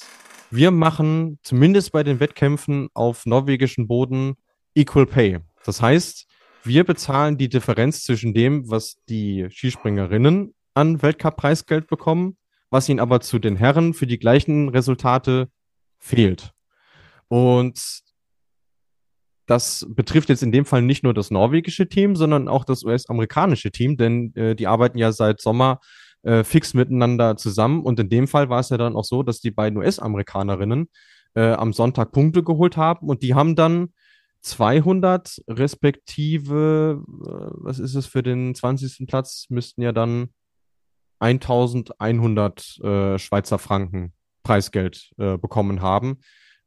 [0.50, 4.34] wir machen zumindest bei den Wettkämpfen auf norwegischem Boden
[4.74, 5.40] Equal Pay.
[5.64, 6.26] Das heißt,
[6.62, 12.36] wir bezahlen die Differenz zwischen dem, was die Skispringerinnen an Weltcup-Preisgeld bekommen,
[12.70, 15.48] was ihnen aber zu den Herren für die gleichen Resultate
[15.98, 16.52] fehlt.
[17.28, 18.02] Und
[19.46, 23.70] das betrifft jetzt in dem Fall nicht nur das norwegische Team, sondern auch das US-amerikanische
[23.70, 25.80] Team, denn äh, die arbeiten ja seit Sommer
[26.24, 27.82] äh, fix miteinander zusammen.
[27.82, 30.88] Und in dem Fall war es ja dann auch so, dass die beiden US-Amerikanerinnen
[31.34, 33.92] äh, am Sonntag Punkte geholt haben und die haben dann
[34.42, 39.06] 200 respektive, äh, was ist es für den 20.
[39.06, 40.28] Platz, müssten ja dann
[41.18, 44.12] 1100 äh, Schweizer Franken
[44.42, 46.18] Preisgeld äh, bekommen haben.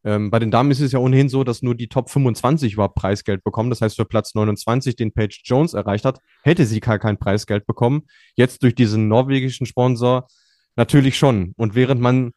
[0.04, 2.96] Ähm, bei den Damen ist es ja ohnehin so, dass nur die Top 25 überhaupt
[2.96, 3.70] Preisgeld bekommen.
[3.70, 7.66] Das heißt, für Platz 29, den Paige Jones erreicht hat, hätte sie gar kein Preisgeld
[7.66, 8.04] bekommen.
[8.36, 10.28] Jetzt durch diesen norwegischen Sponsor
[10.76, 11.54] natürlich schon.
[11.58, 12.32] Und während man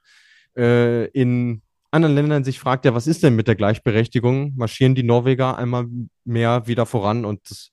[0.56, 5.02] äh, in anderen Ländern sich fragt, ja, was ist denn mit der Gleichberechtigung, marschieren die
[5.02, 5.86] Norweger einmal
[6.24, 7.72] mehr wieder voran und das ist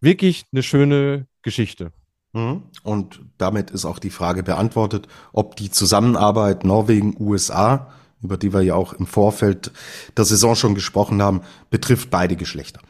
[0.00, 1.92] wirklich eine schöne Geschichte.
[2.32, 2.64] Mhm.
[2.82, 7.92] Und damit ist auch die Frage beantwortet, ob die Zusammenarbeit Norwegen-USA,
[8.24, 9.70] über die wir ja auch im Vorfeld
[10.16, 12.80] der Saison schon gesprochen haben, betrifft beide Geschlechter.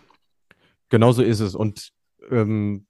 [0.89, 1.55] Genauso ist es.
[1.55, 1.91] Und
[2.30, 2.87] ähm,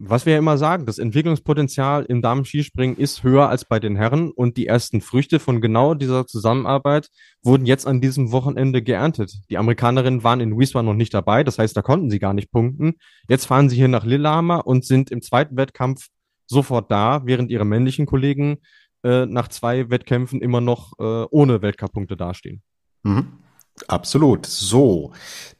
[0.00, 4.30] was wir ja immer sagen, das Entwicklungspotenzial im Damen-Skispringen ist höher als bei den Herren
[4.30, 7.08] und die ersten Früchte von genau dieser Zusammenarbeit
[7.42, 9.32] wurden jetzt an diesem Wochenende geerntet.
[9.50, 12.52] Die Amerikanerinnen waren in Wiesbaden noch nicht dabei, das heißt, da konnten sie gar nicht
[12.52, 12.94] punkten.
[13.28, 16.06] Jetzt fahren sie hier nach Lillehammer und sind im zweiten Wettkampf
[16.46, 18.58] sofort da, während ihre männlichen Kollegen
[19.04, 22.62] äh, nach zwei Wettkämpfen immer noch äh, ohne Weltcup-Punkte dastehen.
[23.02, 23.38] Mhm.
[23.86, 24.46] Absolut.
[24.46, 25.12] So,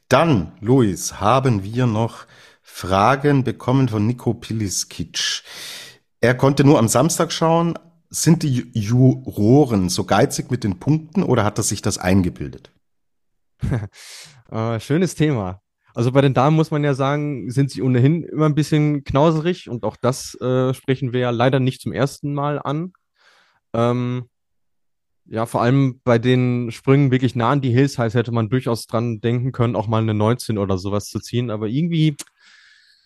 [0.09, 2.25] dann, Luis, haben wir noch
[2.61, 5.43] Fragen bekommen von Nico Piliskic.
[6.21, 7.77] Er konnte nur am Samstag schauen.
[8.09, 12.71] Sind die Juroren so geizig mit den Punkten oder hat er sich das eingebildet?
[14.51, 15.61] äh, schönes Thema.
[15.93, 19.69] Also bei den Damen muss man ja sagen, sind sie ohnehin immer ein bisschen knauserig
[19.69, 22.93] und auch das äh, sprechen wir ja leider nicht zum ersten Mal an.
[23.73, 24.25] Ähm,
[25.25, 28.87] ja, vor allem bei den Sprüngen wirklich nah an die Hills heißt, hätte man durchaus
[28.87, 31.51] dran denken können, auch mal eine 19 oder sowas zu ziehen.
[31.51, 32.15] Aber irgendwie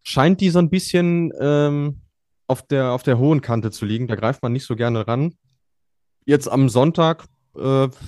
[0.04, 2.02] scheint die so ein bisschen ähm,
[2.48, 4.08] auf, der, auf der hohen Kante zu liegen.
[4.08, 5.34] Da greift man nicht so gerne ran.
[6.26, 7.60] Jetzt am Sonntag äh,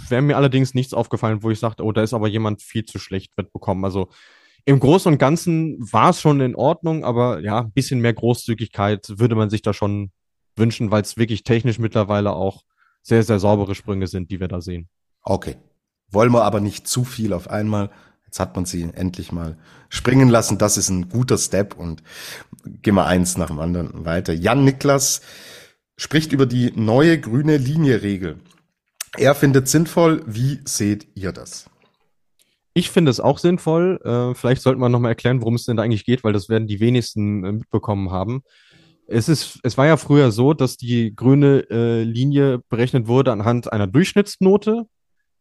[0.09, 2.99] wäre mir allerdings nichts aufgefallen, wo ich sagte, oh, da ist aber jemand viel zu
[2.99, 3.83] schlecht wettbekommen.
[3.83, 4.09] Also
[4.63, 9.19] im Großen und Ganzen war es schon in Ordnung, aber ja, ein bisschen mehr Großzügigkeit
[9.19, 10.11] würde man sich da schon
[10.55, 12.63] wünschen, weil es wirklich technisch mittlerweile auch
[13.01, 14.89] sehr, sehr saubere Sprünge sind, die wir da sehen.
[15.21, 15.57] Okay.
[16.09, 17.89] Wollen wir aber nicht zu viel auf einmal.
[18.25, 19.57] Jetzt hat man sie endlich mal
[19.89, 20.57] springen lassen.
[20.57, 22.03] Das ist ein guter Step und
[22.65, 24.33] gehen wir eins nach dem anderen weiter.
[24.33, 25.21] Jan Niklas
[25.97, 28.39] spricht über die neue grüne Linie-Regel.
[29.17, 30.23] Er findet sinnvoll.
[30.25, 31.69] Wie seht ihr das?
[32.73, 34.01] Ich finde es auch sinnvoll.
[34.03, 36.67] Äh, vielleicht sollten wir nochmal erklären, worum es denn da eigentlich geht, weil das werden
[36.67, 38.43] die wenigsten äh, mitbekommen haben.
[39.07, 43.71] Es ist, es war ja früher so, dass die grüne äh, Linie berechnet wurde anhand
[43.71, 44.87] einer Durchschnittsnote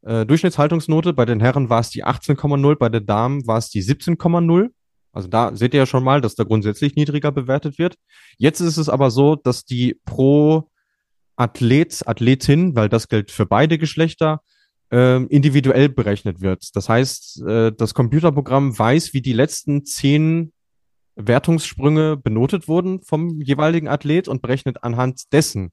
[0.05, 1.12] äh, Durchschnittshaltungsnote.
[1.12, 4.69] Bei den Herren war es die 18,0, bei den Damen war es die 17,0.
[5.12, 7.97] Also da seht ihr ja schon mal, dass da grundsätzlich niedriger bewertet wird.
[8.37, 10.71] Jetzt ist es aber so, dass die pro
[11.37, 14.43] Athlet, Athletin, weil das gilt für beide Geschlechter,
[14.93, 16.75] äh, individuell berechnet wird.
[16.75, 20.53] Das heißt, äh, das Computerprogramm weiß, wie die letzten zehn
[21.17, 25.71] Wertungssprünge benotet wurden vom jeweiligen Athlet und berechnet anhand dessen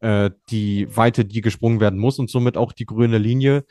[0.00, 3.64] äh, die Weite, die gesprungen werden muss und somit auch die grüne Linie.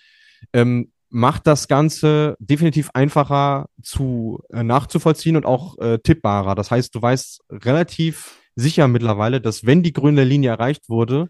[0.54, 6.54] Ähm, macht das Ganze definitiv einfacher zu äh, nachzuvollziehen und auch äh, tippbarer.
[6.56, 11.30] Das heißt, du weißt relativ sicher mittlerweile, dass wenn die grüne Linie erreicht wurde,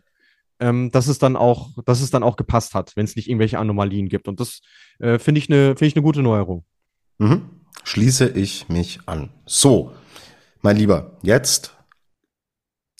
[0.60, 3.60] ähm, dass es dann auch, dass es dann auch gepasst hat, wenn es nicht irgendwelche
[3.60, 4.28] Anomalien gibt.
[4.28, 4.62] Und das
[5.00, 6.66] äh, finde ich eine, finde ich eine gute Neuerung.
[7.20, 7.57] Mhm.
[7.88, 9.30] Schließe ich mich an.
[9.46, 9.94] So,
[10.60, 11.74] mein Lieber, jetzt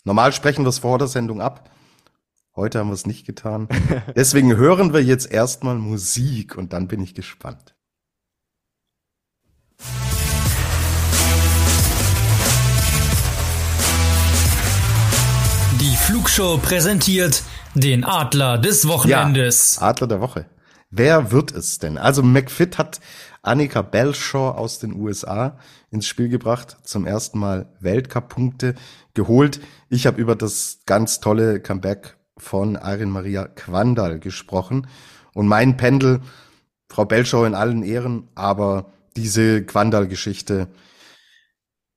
[0.04, 1.70] normal sprechen wir es vor der Sendung ab.
[2.56, 3.68] Heute haben wir es nicht getan.
[4.16, 7.74] Deswegen hören wir jetzt erstmal Musik und dann bin ich gespannt.
[15.82, 17.42] Die Flugshow präsentiert
[17.74, 19.76] den Adler des Wochenendes.
[19.76, 20.46] Ja, Adler der Woche.
[20.90, 21.98] Wer wird es denn?
[21.98, 23.00] Also McFit hat
[23.48, 25.58] Annika Belshaw aus den USA
[25.90, 28.74] ins Spiel gebracht, zum ersten Mal Weltcup-Punkte
[29.14, 29.60] geholt.
[29.88, 34.86] Ich habe über das ganz tolle Comeback von Arin Maria Quandal gesprochen.
[35.32, 36.20] Und mein Pendel,
[36.90, 40.68] Frau Belschau in allen Ehren, aber diese Quandal-Geschichte,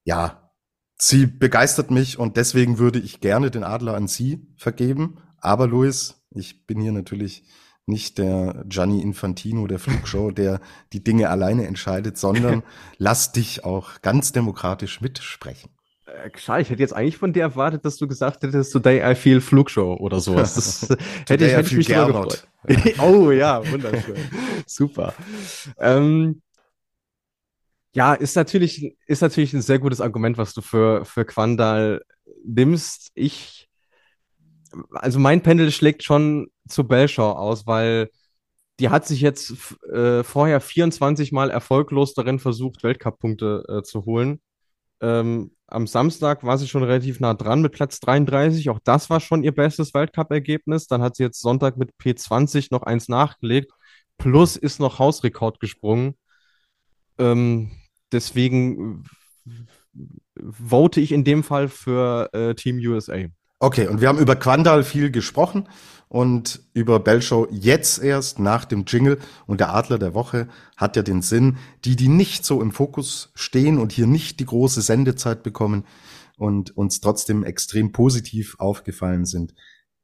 [0.06, 0.52] ja,
[0.98, 5.18] sie begeistert mich und deswegen würde ich gerne den Adler an Sie vergeben.
[5.38, 7.44] Aber Luis, ich bin hier natürlich
[7.92, 10.60] nicht der Gianni Infantino der Flugshow, der
[10.94, 12.64] die Dinge alleine entscheidet, sondern
[12.98, 15.70] lass dich auch ganz demokratisch mitsprechen.
[16.06, 19.14] Äh, schade, ich hätte jetzt eigentlich von dir erwartet, dass du gesagt hättest, Today I
[19.14, 20.56] feel Flugshow oder sowas.
[20.90, 20.90] Das
[21.30, 22.48] hätte ich, hätte ich mich gefreut.
[23.00, 24.18] oh ja, wunderschön.
[24.66, 25.14] Super.
[25.78, 26.42] Ähm,
[27.94, 32.02] ja, ist natürlich, ist natürlich ein sehr gutes Argument, was du für, für Quandal
[32.44, 33.12] nimmst.
[33.14, 33.70] Ich
[34.94, 38.10] also mein Pendel schlägt schon zu Belschau aus, weil
[38.80, 39.54] die hat sich jetzt
[39.92, 44.42] äh, vorher 24 Mal erfolglos darin versucht, Weltcup-Punkte äh, zu holen.
[45.02, 48.70] Ähm, am Samstag war sie schon relativ nah dran mit Platz 33.
[48.70, 50.88] Auch das war schon ihr bestes Weltcup-Ergebnis.
[50.88, 53.72] Dann hat sie jetzt Sonntag mit P20 noch eins nachgelegt.
[54.18, 56.16] Plus ist noch Hausrekord gesprungen.
[57.18, 57.72] Ähm,
[58.12, 59.06] deswegen
[60.52, 63.26] vote ich in dem Fall für äh, Team USA.
[63.60, 65.68] Okay, und wir haben über Quandal viel gesprochen
[66.12, 71.04] und über Bellshow jetzt erst nach dem Jingle und der Adler der Woche hat ja
[71.04, 75.42] den Sinn, die, die nicht so im Fokus stehen und hier nicht die große Sendezeit
[75.42, 75.86] bekommen
[76.36, 79.56] und uns trotzdem extrem positiv aufgefallen sind,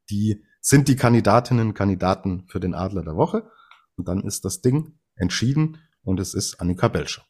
[0.10, 3.51] die sind die Kandidatinnen und Kandidaten für den Adler der Woche.
[3.97, 7.26] Und dann ist das Ding entschieden und es ist Annika Belscher.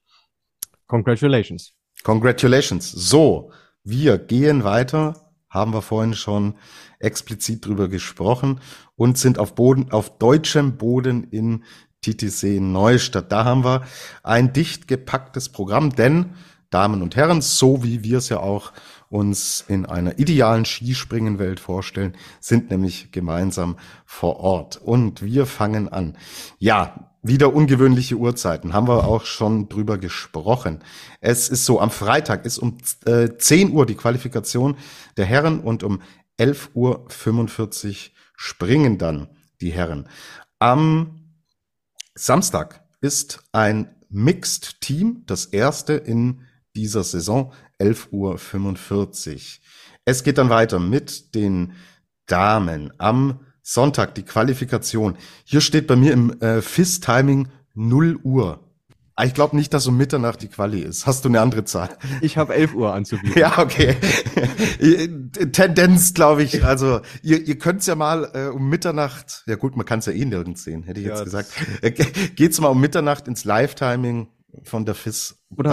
[0.86, 1.74] Congratulations.
[2.04, 2.92] Congratulations.
[2.92, 3.52] So,
[3.84, 6.56] wir gehen weiter haben wir vorhin schon
[7.00, 8.60] explizit drüber gesprochen
[8.96, 11.64] und sind auf Boden, auf deutschem Boden in
[12.02, 13.32] TTC Neustadt.
[13.32, 13.84] Da haben wir
[14.24, 16.34] ein dicht gepacktes Programm, denn
[16.70, 18.74] Damen und Herren, so wie wir es ja auch
[19.10, 24.78] uns in einer idealen Skispringenwelt vorstellen, sind nämlich gemeinsam vor Ort.
[24.78, 26.18] Und wir fangen an.
[26.60, 30.80] Ja, wieder ungewöhnliche Uhrzeiten, haben wir auch schon drüber gesprochen.
[31.20, 34.78] Es ist so, am Freitag ist um äh, 10 Uhr die Qualifikation
[35.18, 36.02] der Herren und um
[36.40, 37.96] 11.45 Uhr
[38.36, 39.28] springen dann
[39.62, 40.08] die Herren.
[40.60, 41.34] Am
[42.16, 46.42] Samstag ist ein Mixed Team, das erste in
[46.76, 49.40] dieser Saison, 11.45 Uhr.
[50.06, 51.74] Es geht dann weiter mit den
[52.26, 55.18] Damen am Sonntag, die Qualifikation.
[55.44, 58.64] Hier steht bei mir im äh, FIS-Timing 0 Uhr.
[59.20, 61.08] Ah, ich glaube nicht, dass um Mitternacht die Quali ist.
[61.08, 61.90] Hast du eine andere Zahl?
[62.22, 63.40] Ich habe 11 Uhr anzubieten.
[63.40, 63.98] ja, okay.
[65.52, 66.64] Tendenz, glaube ich.
[66.64, 70.14] Also ihr, ihr könnt ja mal äh, um Mitternacht, ja gut, man kann es ja
[70.14, 71.52] eh nirgends sehen, hätte ich ja, jetzt gesagt.
[71.82, 74.28] Äh, geht's mal um Mitternacht ins Live-Timing
[74.64, 75.44] von der FIS.
[75.50, 75.72] Oder,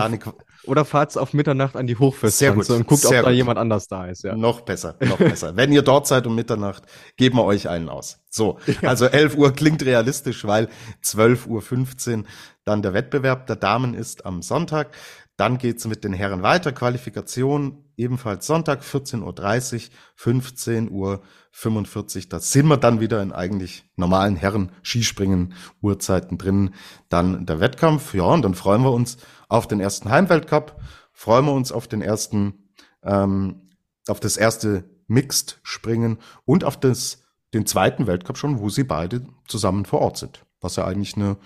[0.67, 3.27] oder fahrt's auf Mitternacht an die Hochfestschanze und guckt, Sehr ob gut.
[3.27, 4.25] da jemand anders da ist.
[4.25, 4.35] Ja.
[4.37, 5.57] Noch besser, noch besser.
[5.57, 6.85] Wenn ihr dort seid um Mitternacht,
[7.17, 8.21] geben wir euch einen aus.
[8.31, 8.89] So, ja.
[8.89, 10.69] also 11 Uhr klingt realistisch, weil
[11.05, 12.25] 12.15 Uhr
[12.65, 14.97] dann der Wettbewerb der Damen ist am Sonntag.
[15.37, 16.71] Dann geht's mit den Herren weiter.
[16.71, 19.81] Qualifikation ebenfalls Sonntag 14.30 Uhr,
[20.15, 22.29] 15 Uhr 45.
[22.29, 26.75] Da sind wir dann wieder in eigentlich normalen Herren Skispringen Uhrzeiten drin.
[27.09, 28.15] Dann der Wettkampf.
[28.15, 29.17] Ja, und dann freuen wir uns
[29.55, 30.77] auf den ersten Heimweltcup.
[31.13, 32.71] Freuen wir uns auf den ersten,
[33.05, 33.63] ähm,
[34.09, 39.25] auf das erste Mixed Springen und auf das, den zweiten Weltcup schon, wo sie beide
[39.47, 40.45] zusammen vor Ort sind.
[40.61, 41.37] Was ja eigentlich eine,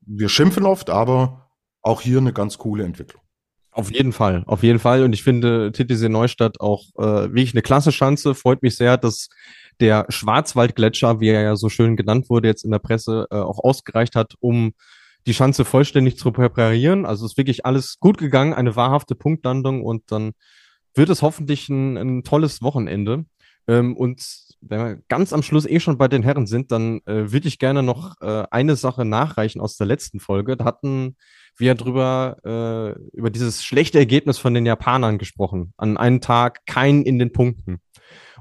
[0.00, 1.50] wir schimpfen oft, aber
[1.82, 3.20] auch hier eine ganz coole Entwicklung.
[3.70, 5.02] Auf jeden Fall, auf jeden Fall.
[5.02, 8.34] Und ich finde TTC Neustadt auch äh, wirklich eine klasse Chance.
[8.34, 9.28] Freut mich sehr, dass
[9.80, 13.58] der Schwarzwaldgletscher, wie er ja so schön genannt wurde, jetzt in der Presse äh, auch
[13.58, 14.72] ausgereicht hat, um
[15.26, 17.06] die Chance vollständig zu präparieren.
[17.06, 20.32] Also ist wirklich alles gut gegangen, eine wahrhafte Punktlandung und dann
[20.94, 23.24] wird es hoffentlich ein, ein tolles Wochenende.
[23.68, 24.22] Ähm, und
[24.60, 27.58] wenn wir ganz am Schluss eh schon bei den Herren sind, dann äh, würde ich
[27.58, 30.56] gerne noch äh, eine Sache nachreichen aus der letzten Folge.
[30.56, 31.16] Da hatten
[31.56, 35.74] wie er drüber, äh, über dieses schlechte Ergebnis von den Japanern gesprochen.
[35.76, 37.80] An einem Tag kein in den Punkten.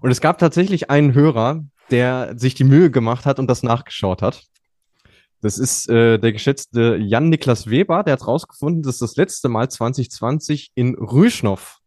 [0.01, 4.21] Und es gab tatsächlich einen Hörer, der sich die Mühe gemacht hat und das nachgeschaut
[4.21, 4.43] hat.
[5.41, 10.71] Das ist äh, der geschätzte Jan-Niklas Weber, der hat rausgefunden, dass das letzte Mal 2020
[10.75, 11.79] in Rüschnow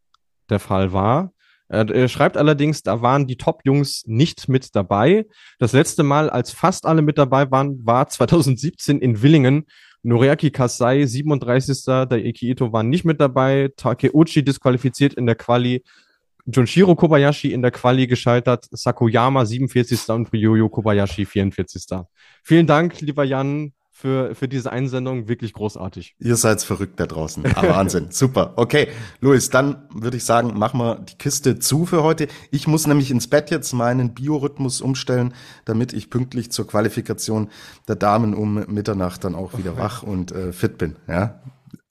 [0.50, 1.32] der Fall war.
[1.68, 5.26] Er schreibt allerdings, da waren die Top-Jungs nicht mit dabei.
[5.58, 9.64] Das letzte Mal, als fast alle mit dabei waren, war 2017 in Willingen
[10.04, 11.84] Noriaki Kasai, 37.
[11.86, 13.70] Der Ito war nicht mit dabei.
[13.74, 15.82] Takeuchi disqualifiziert in der Quali.
[16.46, 18.66] Junshiro Kobayashi in der Quali gescheitert.
[18.70, 20.08] Sakuyama, 47.
[20.10, 22.04] und Ryoyo Kobayashi, 44.
[22.42, 25.28] Vielen Dank, lieber Jan für, für diese Einsendung.
[25.28, 26.16] Wirklich großartig.
[26.18, 27.44] Ihr seid verrückt da draußen.
[27.54, 28.08] Ah, Wahnsinn.
[28.10, 28.52] Super.
[28.56, 28.88] Okay,
[29.20, 32.28] Luis, dann würde ich sagen, machen wir die Kiste zu für heute.
[32.50, 35.32] Ich muss nämlich ins Bett jetzt meinen Biorhythmus umstellen,
[35.64, 37.48] damit ich pünktlich zur Qualifikation
[37.88, 40.96] der Damen um Mitternacht dann auch wieder wach und äh, fit bin.
[41.08, 41.40] Ja,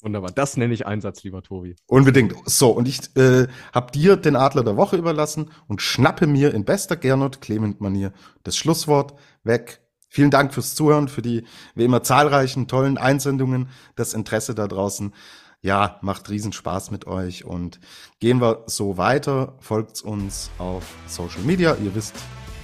[0.04, 1.76] Wunderbar, das nenne ich Einsatz, lieber Tobi.
[1.88, 2.36] Unbedingt.
[2.46, 6.66] So, und ich äh, habe dir den Adler der Woche überlassen und schnappe mir in
[6.66, 9.80] bester Gernot Clement-Manier das Schlusswort weg
[10.14, 11.44] Vielen Dank fürs Zuhören, für die
[11.74, 15.12] wie immer zahlreichen tollen Einsendungen, das Interesse da draußen.
[15.64, 17.80] Ja, macht riesen Spaß mit euch und
[18.20, 19.56] gehen wir so weiter.
[19.60, 21.76] Folgt uns auf Social Media.
[21.84, 22.14] Ihr wisst,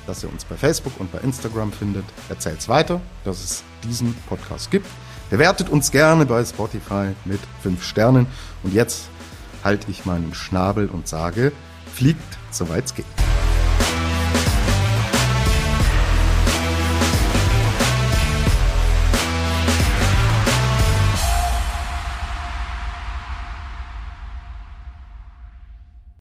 [0.06, 2.06] dass ihr uns bei Facebook und bei Instagram findet.
[2.30, 4.86] Erzählt's weiter, dass es diesen Podcast gibt.
[5.30, 8.28] Bewertet uns gerne bei Spotify mit fünf Sternen.
[8.64, 9.10] Und jetzt
[9.64, 11.52] halte ich meinen Schnabel und sage,
[11.94, 13.06] fliegt, soweit's geht.